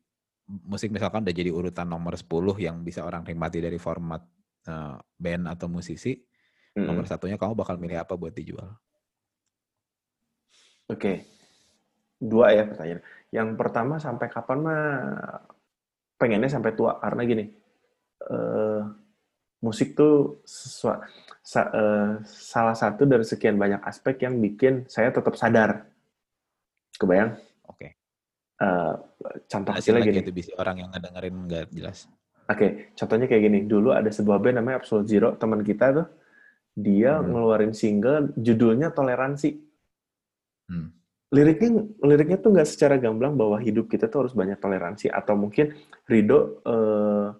[0.51, 2.27] musik misalkan udah jadi urutan nomor 10
[2.59, 4.21] yang bisa orang nikmati dari format
[4.67, 6.85] uh, band atau musisi, mm-hmm.
[6.85, 8.75] nomor satunya kamu bakal milih apa buat dijual?
[10.91, 11.17] Oke, okay.
[12.19, 13.03] dua ya pertanyaan.
[13.31, 14.85] Yang pertama sampai kapan mah
[16.19, 17.45] pengennya sampai tua karena gini,
[18.27, 18.83] uh,
[19.63, 21.07] musik tuh sesuatu
[21.41, 25.87] sa, uh, salah satu dari sekian banyak aspek yang bikin saya tetap sadar.
[26.99, 27.39] Kebayang?
[28.61, 28.93] Uh,
[29.49, 32.05] contoh kecil lagi itu bisa orang yang ngedengerin nggak jelas.
[32.45, 33.59] Oke, okay, contohnya kayak gini.
[33.65, 36.07] Dulu ada sebuah band namanya Absolute Zero, teman kita tuh,
[36.77, 37.31] dia hmm.
[37.31, 39.51] ngeluarin single judulnya Toleransi.
[40.69, 40.93] Hmm.
[41.31, 45.79] Liriknya liriknya tuh nggak secara gamblang bahwa hidup kita tuh harus banyak toleransi atau mungkin
[46.11, 47.31] Rido uh,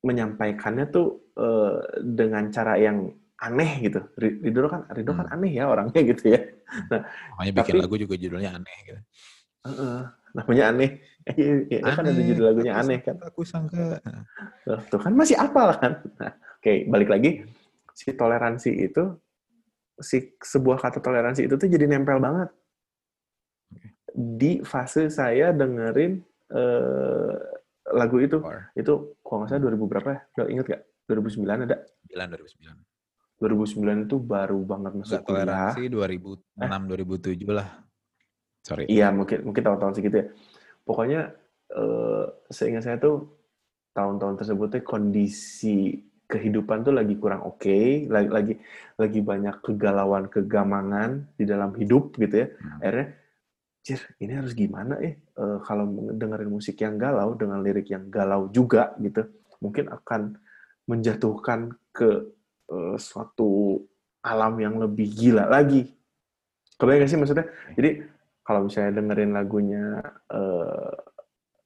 [0.00, 4.00] menyampaikannya tuh uh, dengan cara yang aneh gitu.
[4.16, 5.28] Rido kan Rido kan hmm.
[5.28, 6.40] kan aneh ya orangnya gitu ya.
[6.88, 7.04] Nah,
[7.36, 9.00] makanya bikin tapi, lagu juga judulnya aneh gitu.
[9.66, 10.02] Uh,
[10.36, 10.90] namanya aneh.
[11.26, 11.80] aneh.
[11.82, 13.16] kan ada judul lagunya aku aneh kan.
[13.26, 13.98] Aku sangka.
[14.62, 15.92] Tuh, tuh kan masih apa lah kan.
[16.22, 17.46] Nah, Oke, okay, balik lagi.
[17.94, 19.04] Si toleransi itu,
[20.02, 22.50] si sebuah kata toleransi itu tuh jadi nempel banget.
[24.10, 27.38] Di fase saya dengerin uh,
[27.94, 28.42] lagu itu.
[28.42, 28.72] Or.
[28.74, 30.20] Itu kalau nggak salah 2000 berapa ya?
[30.34, 30.82] Udah inget gak?
[31.06, 31.76] 2009 ada?
[32.10, 32.86] 9, 2009.
[33.36, 36.68] 2009 itu baru banget masuk Gak toleransi 2006 eh?
[37.46, 37.68] 2007 lah.
[38.66, 38.84] Sorry.
[38.90, 40.26] Iya, mungkin mungkin tahun-tahun segitu ya.
[40.82, 41.30] Pokoknya
[41.70, 43.30] uh, seingat saya tuh
[43.94, 48.54] tahun-tahun tersebut tuh kondisi kehidupan tuh lagi kurang oke, okay, lagi lagi
[48.98, 52.46] lagi banyak kegalauan, kegamangan di dalam hidup gitu ya.
[52.50, 52.82] Hmm.
[52.82, 53.06] Akhirnya,
[53.86, 55.14] cir, ini harus gimana ya?
[55.38, 55.86] Uh, kalau
[56.18, 59.22] dengerin musik yang galau dengan lirik yang galau juga gitu,
[59.62, 60.34] mungkin akan
[60.90, 62.34] menjatuhkan ke
[62.74, 63.78] uh, suatu
[64.26, 65.86] alam yang lebih gila lagi.
[66.76, 67.46] Kebayang gak sih maksudnya?
[67.78, 68.15] Jadi
[68.46, 69.98] kalau misalnya dengerin lagunya
[70.30, 70.94] uh,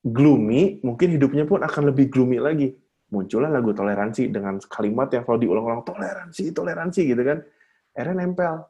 [0.01, 2.73] gloomy, mungkin hidupnya pun akan lebih gloomy lagi.
[3.13, 7.45] Muncullah lagu toleransi dengan kalimat yang kalau diulang-ulang toleransi, toleransi gitu kan.
[7.93, 8.65] Akhirnya nempel.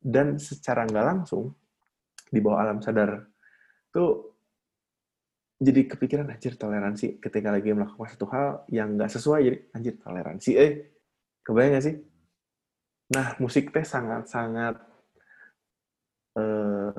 [0.00, 1.52] Dan secara nggak langsung
[2.30, 3.26] di bawah alam sadar
[3.90, 4.38] tuh
[5.60, 10.50] jadi kepikiran anjir toleransi ketika lagi melakukan satu hal yang nggak sesuai jadi anjir toleransi
[10.56, 10.72] eh
[11.42, 11.96] kebayang gak sih
[13.10, 14.78] nah musik teh sangat sangat
[16.34, 16.92] uh,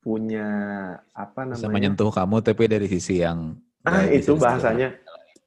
[0.00, 0.48] punya
[1.12, 1.72] apa Bisa namanya?
[1.72, 4.88] menyentuh kamu tapi dari sisi yang Ah, bisa itu bahasanya.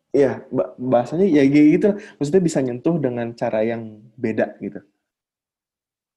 [0.10, 1.90] Iya, ba- bahasanya ya gitu.
[2.18, 3.82] Maksudnya bisa nyentuh dengan cara yang
[4.14, 4.82] beda gitu.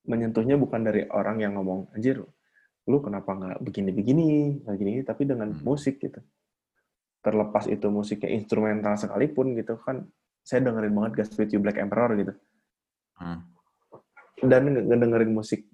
[0.04, 2.22] Menyentuhnya bukan dari orang yang ngomong, anjir,
[2.86, 5.64] lu kenapa nggak begini-begini, nggak gini, tapi dengan Hmm.
[5.64, 6.20] musik gitu.
[7.20, 10.06] Terlepas itu musiknya instrumental sekalipun gitu kan,
[10.40, 12.32] saya dengerin banget Godspeed You Black Emperor gitu.
[13.16, 13.42] Hmm.
[14.38, 15.66] Dan nge- ngedengerin musik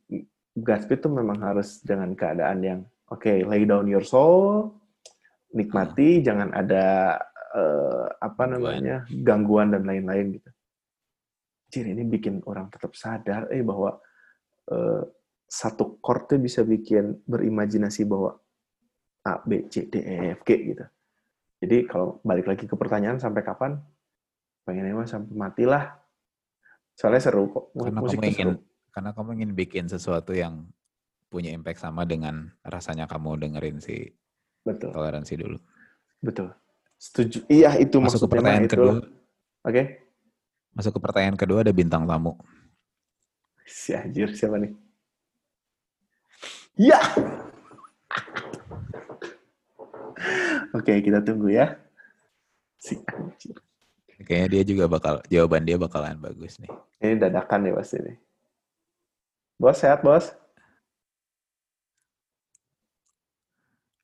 [0.53, 4.77] Godspeed tuh memang harus dengan keadaan yang, oke, lay down your soul,
[5.57, 7.17] nikmati, jangan ada
[7.57, 10.51] eh, apa namanya gangguan dan lain-lain gitu.
[11.73, 13.97] Ciri ini bikin orang tetap sadar eh bahwa
[14.69, 15.03] eh,
[15.49, 18.37] satu chord bisa bikin berimajinasi bahwa
[19.23, 20.85] A, B, C, D, E, F, G gitu.
[21.63, 23.79] Jadi kalau balik lagi ke pertanyaan sampai kapan?
[24.67, 25.95] Pengennya mah sampai matilah.
[26.99, 27.71] Soalnya seru kok.
[27.71, 28.72] Karena Musik kamu tuh ingin seru.
[28.93, 30.69] Karena kamu ingin bikin sesuatu yang
[31.27, 34.13] punya impact sama dengan rasanya kamu dengerin si
[34.63, 35.59] Betul, toleransi dulu.
[36.23, 36.55] betul.
[36.95, 37.43] Setuju.
[37.51, 38.79] Iya, itu Masuk ke pertanyaan itu.
[38.79, 39.03] kedua.
[39.67, 39.99] Oke.
[40.71, 42.39] Masuk ke pertanyaan kedua ada bintang tamu.
[43.67, 44.71] Si anjir siapa nih?
[46.79, 47.03] Ya.
[50.79, 51.75] Oke, kita tunggu ya.
[52.79, 53.59] Si anjir.
[54.23, 56.71] Kayaknya dia juga bakal jawaban dia bakalan bagus nih.
[57.03, 58.15] Ini dadakan ya pasti nih.
[59.63, 60.35] Bos sehat, Bos?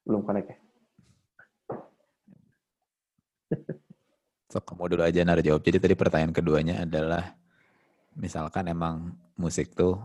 [0.07, 0.59] Belum connect ya?
[4.49, 5.61] So, kamu dulu aja Nar jawab.
[5.61, 7.37] Jadi tadi pertanyaan keduanya adalah
[8.17, 10.01] misalkan emang musik tuh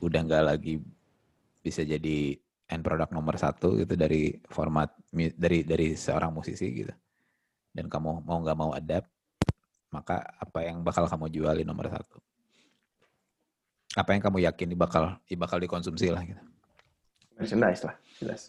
[0.00, 0.80] udah nggak lagi
[1.60, 2.32] bisa jadi
[2.72, 6.94] end product nomor satu gitu dari format dari dari seorang musisi gitu
[7.76, 9.06] dan kamu mau nggak mau adapt
[9.92, 12.18] maka apa yang bakal kamu jualin nomor satu
[13.92, 16.40] apa yang kamu yakin bakal bakal dikonsumsi lah gitu
[17.32, 18.42] Merchandise lah, jelas.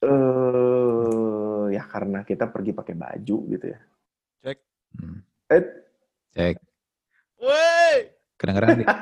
[0.00, 3.80] Eh, ya karena kita pergi pakai baju gitu ya.
[4.96, 5.20] Hmm.
[5.52, 5.62] Eh,
[6.32, 6.56] cek
[7.36, 7.96] Woi.
[8.40, 8.88] kedengeran nih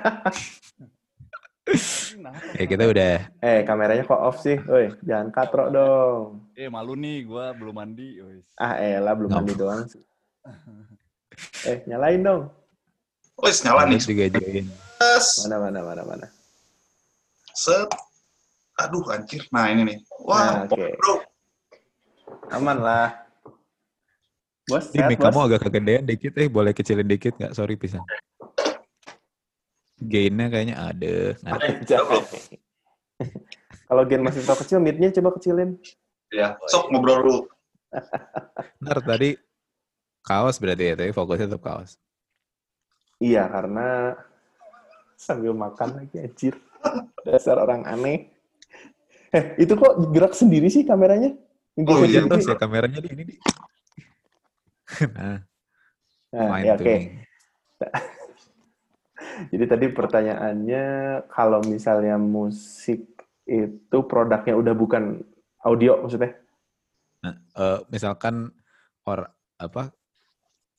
[2.59, 3.12] ya kita udah
[3.43, 4.59] eh kameranya kok off sih?
[4.66, 6.51] Woi, jangan katrok dong.
[6.59, 8.18] Eh malu nih, gua belum mandi.
[8.59, 9.39] Ah, elah belum Ngap.
[9.43, 10.03] mandi doang sih.
[11.66, 12.43] Eh, nyalain dong.
[13.37, 14.01] Wes nyala nih.
[14.97, 15.45] Yes.
[15.45, 16.26] Mana mana mana mana.
[17.53, 17.89] Set.
[18.80, 19.45] Aduh anjir.
[19.53, 19.99] Nah ini nih.
[20.24, 21.14] Wah, Nah, bro.
[22.53, 23.26] Aman lah.
[24.66, 27.55] Bos, Ini mic kamu agak kegedean dikit, eh boleh kecilin dikit nggak?
[27.55, 28.03] Sorry pisan.
[30.03, 31.39] Gainnya kayaknya ada.
[31.47, 31.55] Nah.
[33.87, 35.78] Kalau gen masih terlalu kecil, mid-nya coba kecilin.
[36.34, 37.41] Ya, sok ngobrol dulu.
[38.82, 39.39] ntar tadi
[40.26, 41.95] kaos berarti ya, tapi fokusnya tetap kaos.
[43.17, 44.12] Iya, karena
[45.17, 46.55] sambil makan lagi, anjir.
[47.25, 48.29] Dasar orang aneh.
[49.33, 51.33] Eh, itu kok gerak sendiri sih kameranya?
[51.77, 53.35] Yang Oh, iya, terus ya kameranya di ini di.
[55.17, 55.41] nah,
[56.37, 56.97] Nah, ya, oke.
[59.53, 60.85] Jadi tadi pertanyaannya,
[61.33, 63.17] kalau misalnya musik
[63.49, 65.25] itu produknya udah bukan
[65.64, 66.37] audio maksudnya?
[67.25, 68.53] Nah, eh, misalkan
[69.09, 69.96] or apa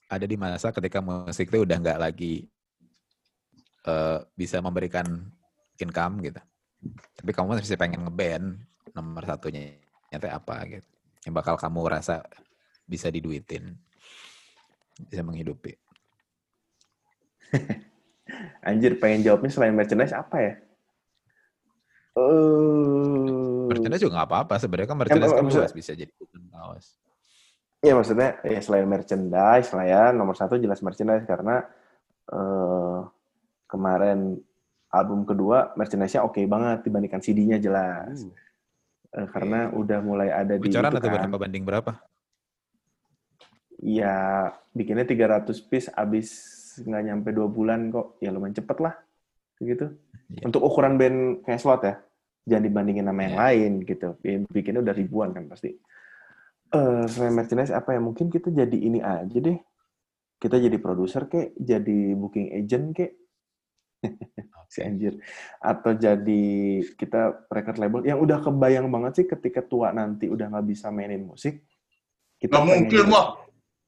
[0.07, 2.47] ada di masa ketika musik itu udah nggak lagi
[3.87, 5.05] eh, bisa memberikan
[5.77, 6.39] income gitu.
[7.17, 8.47] Tapi kamu masih pengen ngeband
[8.95, 9.75] nomor satunya
[10.11, 10.87] nyata apa gitu.
[11.27, 12.23] Yang bakal kamu rasa
[12.87, 13.75] bisa diduitin.
[15.11, 15.75] Bisa menghidupi.
[18.67, 20.53] Anjir, pengen jawabnya selain merchandise apa ya?
[22.17, 24.55] Eh, Merchandise juga nggak apa-apa.
[24.59, 26.11] Sebenarnya kan merchandise kan maksudnya- luas bisa jadi
[26.51, 26.97] kaos.
[27.88, 31.63] Ya maksudnya ya selain merchandise lah ya nomor satu jelas merchandise karena
[32.27, 32.99] eh,
[33.65, 34.35] kemarin
[34.89, 38.27] album kedua merchandise-nya oke banget dibandingkan CD-nya jelas
[39.07, 41.15] Uh, Eh, karena udah mulai ada di itu atau kan.
[41.15, 41.95] berapa banding berapa?
[43.79, 46.27] Ya bikinnya 300 piece abis
[46.81, 48.93] nggak nyampe dua bulan kok ya lumayan cepet lah
[49.57, 49.95] gitu.
[50.27, 50.43] Iya.
[50.43, 51.95] Untuk ukuran band kayak slot ya
[52.45, 53.41] jangan dibandingin sama yang Iya.
[53.47, 54.09] lain gitu.
[54.21, 55.79] Ya, Bikinnya udah ribuan kan pasti.
[56.68, 59.57] Eh selain merchandise apa ya mungkin kita jadi ini aja deh.
[60.38, 63.11] Kita jadi produser kek, jadi booking agent kek,
[64.74, 65.18] si anjir.
[65.57, 66.45] Atau jadi
[66.93, 71.26] kita record label yang udah kebayang banget sih ketika tua nanti udah nggak bisa mainin
[71.26, 71.65] musik.
[72.38, 73.28] Kita Nggak mungkin mah.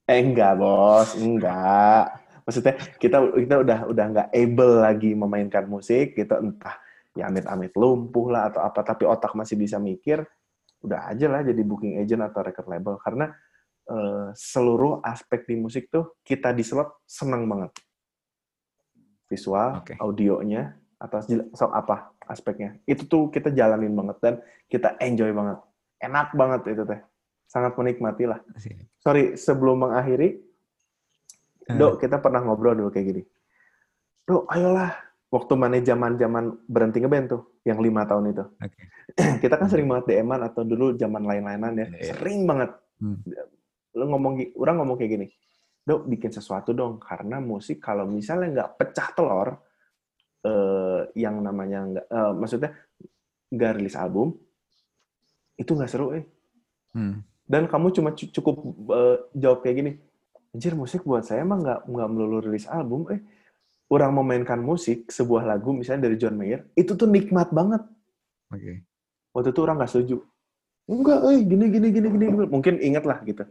[0.09, 2.17] Eh enggak bos, enggak.
[2.49, 6.81] Maksudnya kita kita udah udah nggak able lagi memainkan musik, kita entah
[7.13, 10.25] ya amit-amit lumpuh lah atau apa, tapi otak masih bisa mikir,
[10.79, 13.31] udah aja lah jadi booking agent atau record label karena
[13.89, 17.71] eh, seluruh aspek di musik tuh kita di slot seneng banget.
[19.29, 19.93] Visual, Oke.
[20.01, 21.21] audionya, atau
[21.53, 22.81] so apa aspeknya.
[22.89, 24.33] Itu tuh kita jalanin banget dan
[24.65, 25.61] kita enjoy banget.
[26.01, 27.01] Enak banget itu teh.
[27.45, 28.41] Sangat menikmati lah.
[29.01, 30.49] Sorry, sebelum mengakhiri,
[31.69, 31.77] Hmm.
[31.77, 33.23] Dok, kita pernah ngobrol dulu kayak gini.
[34.25, 34.89] Dok, ayolah.
[35.29, 38.45] Waktu mana zaman-zaman berhenti ngeband tuh, yang lima tahun itu.
[38.49, 38.81] Oke.
[39.45, 41.85] kita kan sering banget DM-an atau dulu zaman lain-lainan ya.
[41.85, 42.13] Iya, iya.
[42.17, 42.73] Sering banget.
[42.97, 43.21] Hmm.
[43.93, 45.27] Lu ngomong, orang ngomong kayak gini.
[45.85, 46.97] Dok, bikin sesuatu dong.
[46.97, 49.49] Karena musik kalau misalnya nggak pecah telur,
[50.45, 52.71] eh, yang namanya nggak, eh, maksudnya
[53.53, 54.33] nggak rilis album,
[55.57, 56.25] itu nggak seru eh.
[56.97, 57.21] Hmm.
[57.45, 58.55] Dan kamu cuma cu- cukup
[58.93, 59.91] eh, jawab kayak gini,
[60.53, 63.21] anjir musik buat saya emang nggak nggak melulu rilis album, eh
[63.89, 67.81] orang memainkan musik sebuah lagu misalnya dari John Mayer, itu tuh nikmat banget.
[68.53, 68.85] Oke.
[69.33, 70.17] Waktu itu orang nggak setuju.
[70.89, 72.25] Enggak, eh gini gini gini gini.
[72.49, 73.45] Mungkin inget lah gitu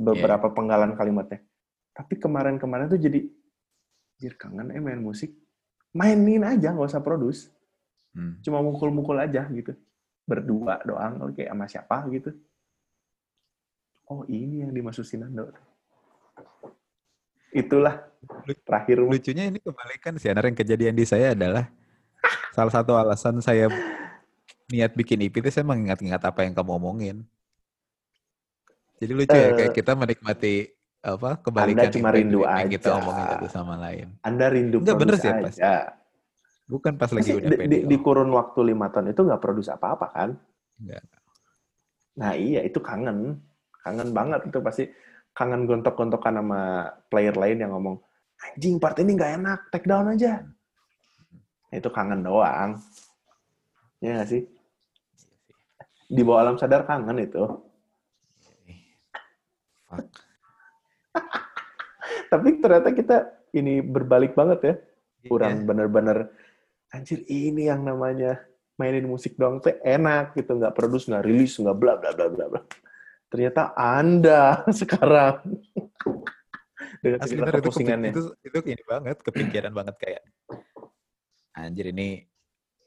[0.00, 1.42] beberapa penggalan kalimatnya.
[1.94, 3.22] Tapi kemarin-kemarin tuh jadi,
[4.18, 5.30] anjir kangen eh main musik.
[5.94, 7.54] Mainin aja, nggak usah produce.
[8.14, 8.42] Hmm.
[8.42, 9.74] Cuma mukul-mukul aja gitu.
[10.26, 12.34] Berdua doang, oke sama siapa gitu.
[14.10, 15.54] Oh ini yang dimaksud Sinando.
[17.54, 18.02] Itulah
[18.66, 18.98] terakhir.
[19.06, 20.26] Lucunya ini kebalikan sih.
[20.28, 21.70] Yang kejadian di saya adalah
[22.50, 23.70] salah satu alasan saya
[24.68, 27.16] niat bikin IP itu saya mengingat-ingat apa yang kamu omongin.
[28.98, 30.54] Jadi lucu ya, Eh, kayak kita menikmati
[31.04, 32.98] apa kebalikan cuma impact rindu yang kita aja.
[32.98, 34.08] omongin satu sama lain.
[34.24, 35.54] Anda rindu Enggak, bener sih, pas.
[35.54, 35.74] aja.
[36.64, 40.30] Bukan pas lagi udah di, di, kurun waktu lima tahun itu nggak produce apa-apa kan?
[40.80, 41.02] Nggak.
[42.16, 43.36] Nah iya itu kangen,
[43.84, 44.84] kangen banget itu pasti
[45.34, 47.98] kangen gontok-gontokan sama player lain yang ngomong
[48.38, 50.46] anjing part ini nggak enak, take down aja.
[51.68, 52.78] Nah, itu kangen doang,
[53.98, 54.42] ya nggak sih?
[56.06, 57.42] Di bawah alam sadar kangen itu.
[59.90, 60.06] Fuck.
[62.30, 63.16] Tapi ternyata kita
[63.54, 64.74] ini berbalik banget ya.
[64.74, 65.28] Iya.
[65.30, 66.30] Kurang bener-bener
[66.94, 68.38] anjir ini yang namanya
[68.78, 72.46] mainin musik doang tuh enak gitu, nggak produce, nggak rilis, nggak bla bla bla bla
[72.50, 72.60] bla.
[73.34, 75.42] Ternyata Anda sekarang.
[77.02, 80.22] Dengan Asli bener itu, itu itu ini banget kepikiran banget kayak
[81.52, 82.24] anjir ini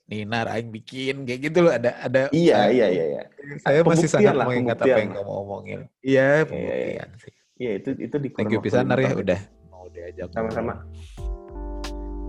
[0.07, 1.75] Nina aing bikin kayak gitu loh.
[1.75, 3.23] Ada ada Iya, iya, iya, iya.
[3.59, 5.79] saya masih sangat lah, mengingat apa yang kamu omongin.
[5.99, 6.47] Iya iya.
[6.47, 7.33] pembuktian sih.
[7.59, 10.73] Iya, itu itu di thank you waktu pisan lima Nar ya udah mau diajak Sama-sama.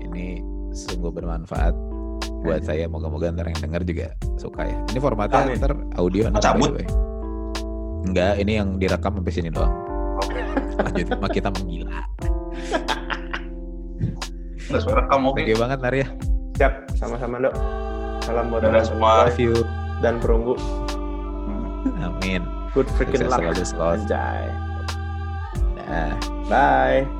[0.02, 0.42] ini
[0.74, 1.74] sungguh bermanfaat
[2.42, 2.90] buat saya.
[2.90, 4.06] Moga-moga ntar yang denger juga
[4.36, 4.76] suka ya.
[4.90, 6.82] Ini formatnya ntar audio ntar cabut?
[8.08, 9.72] Enggak ini yang direkam sampai sini doang
[10.24, 10.40] Oke.
[10.80, 11.98] lanjut mah kita menggila
[14.82, 15.36] suara kamu oke.
[15.40, 16.08] thank you banget ya
[16.58, 17.54] Siap, sama-sama dok.
[18.26, 19.30] Salam buat Dadah teman-teman semua.
[19.30, 19.54] love you
[20.02, 20.58] dan perunggu.
[22.02, 22.42] amin
[22.74, 23.38] Good freaking luck.
[23.40, 24.44] selalu selalu Anjay.
[25.78, 26.12] Dah.
[26.50, 27.17] Bye.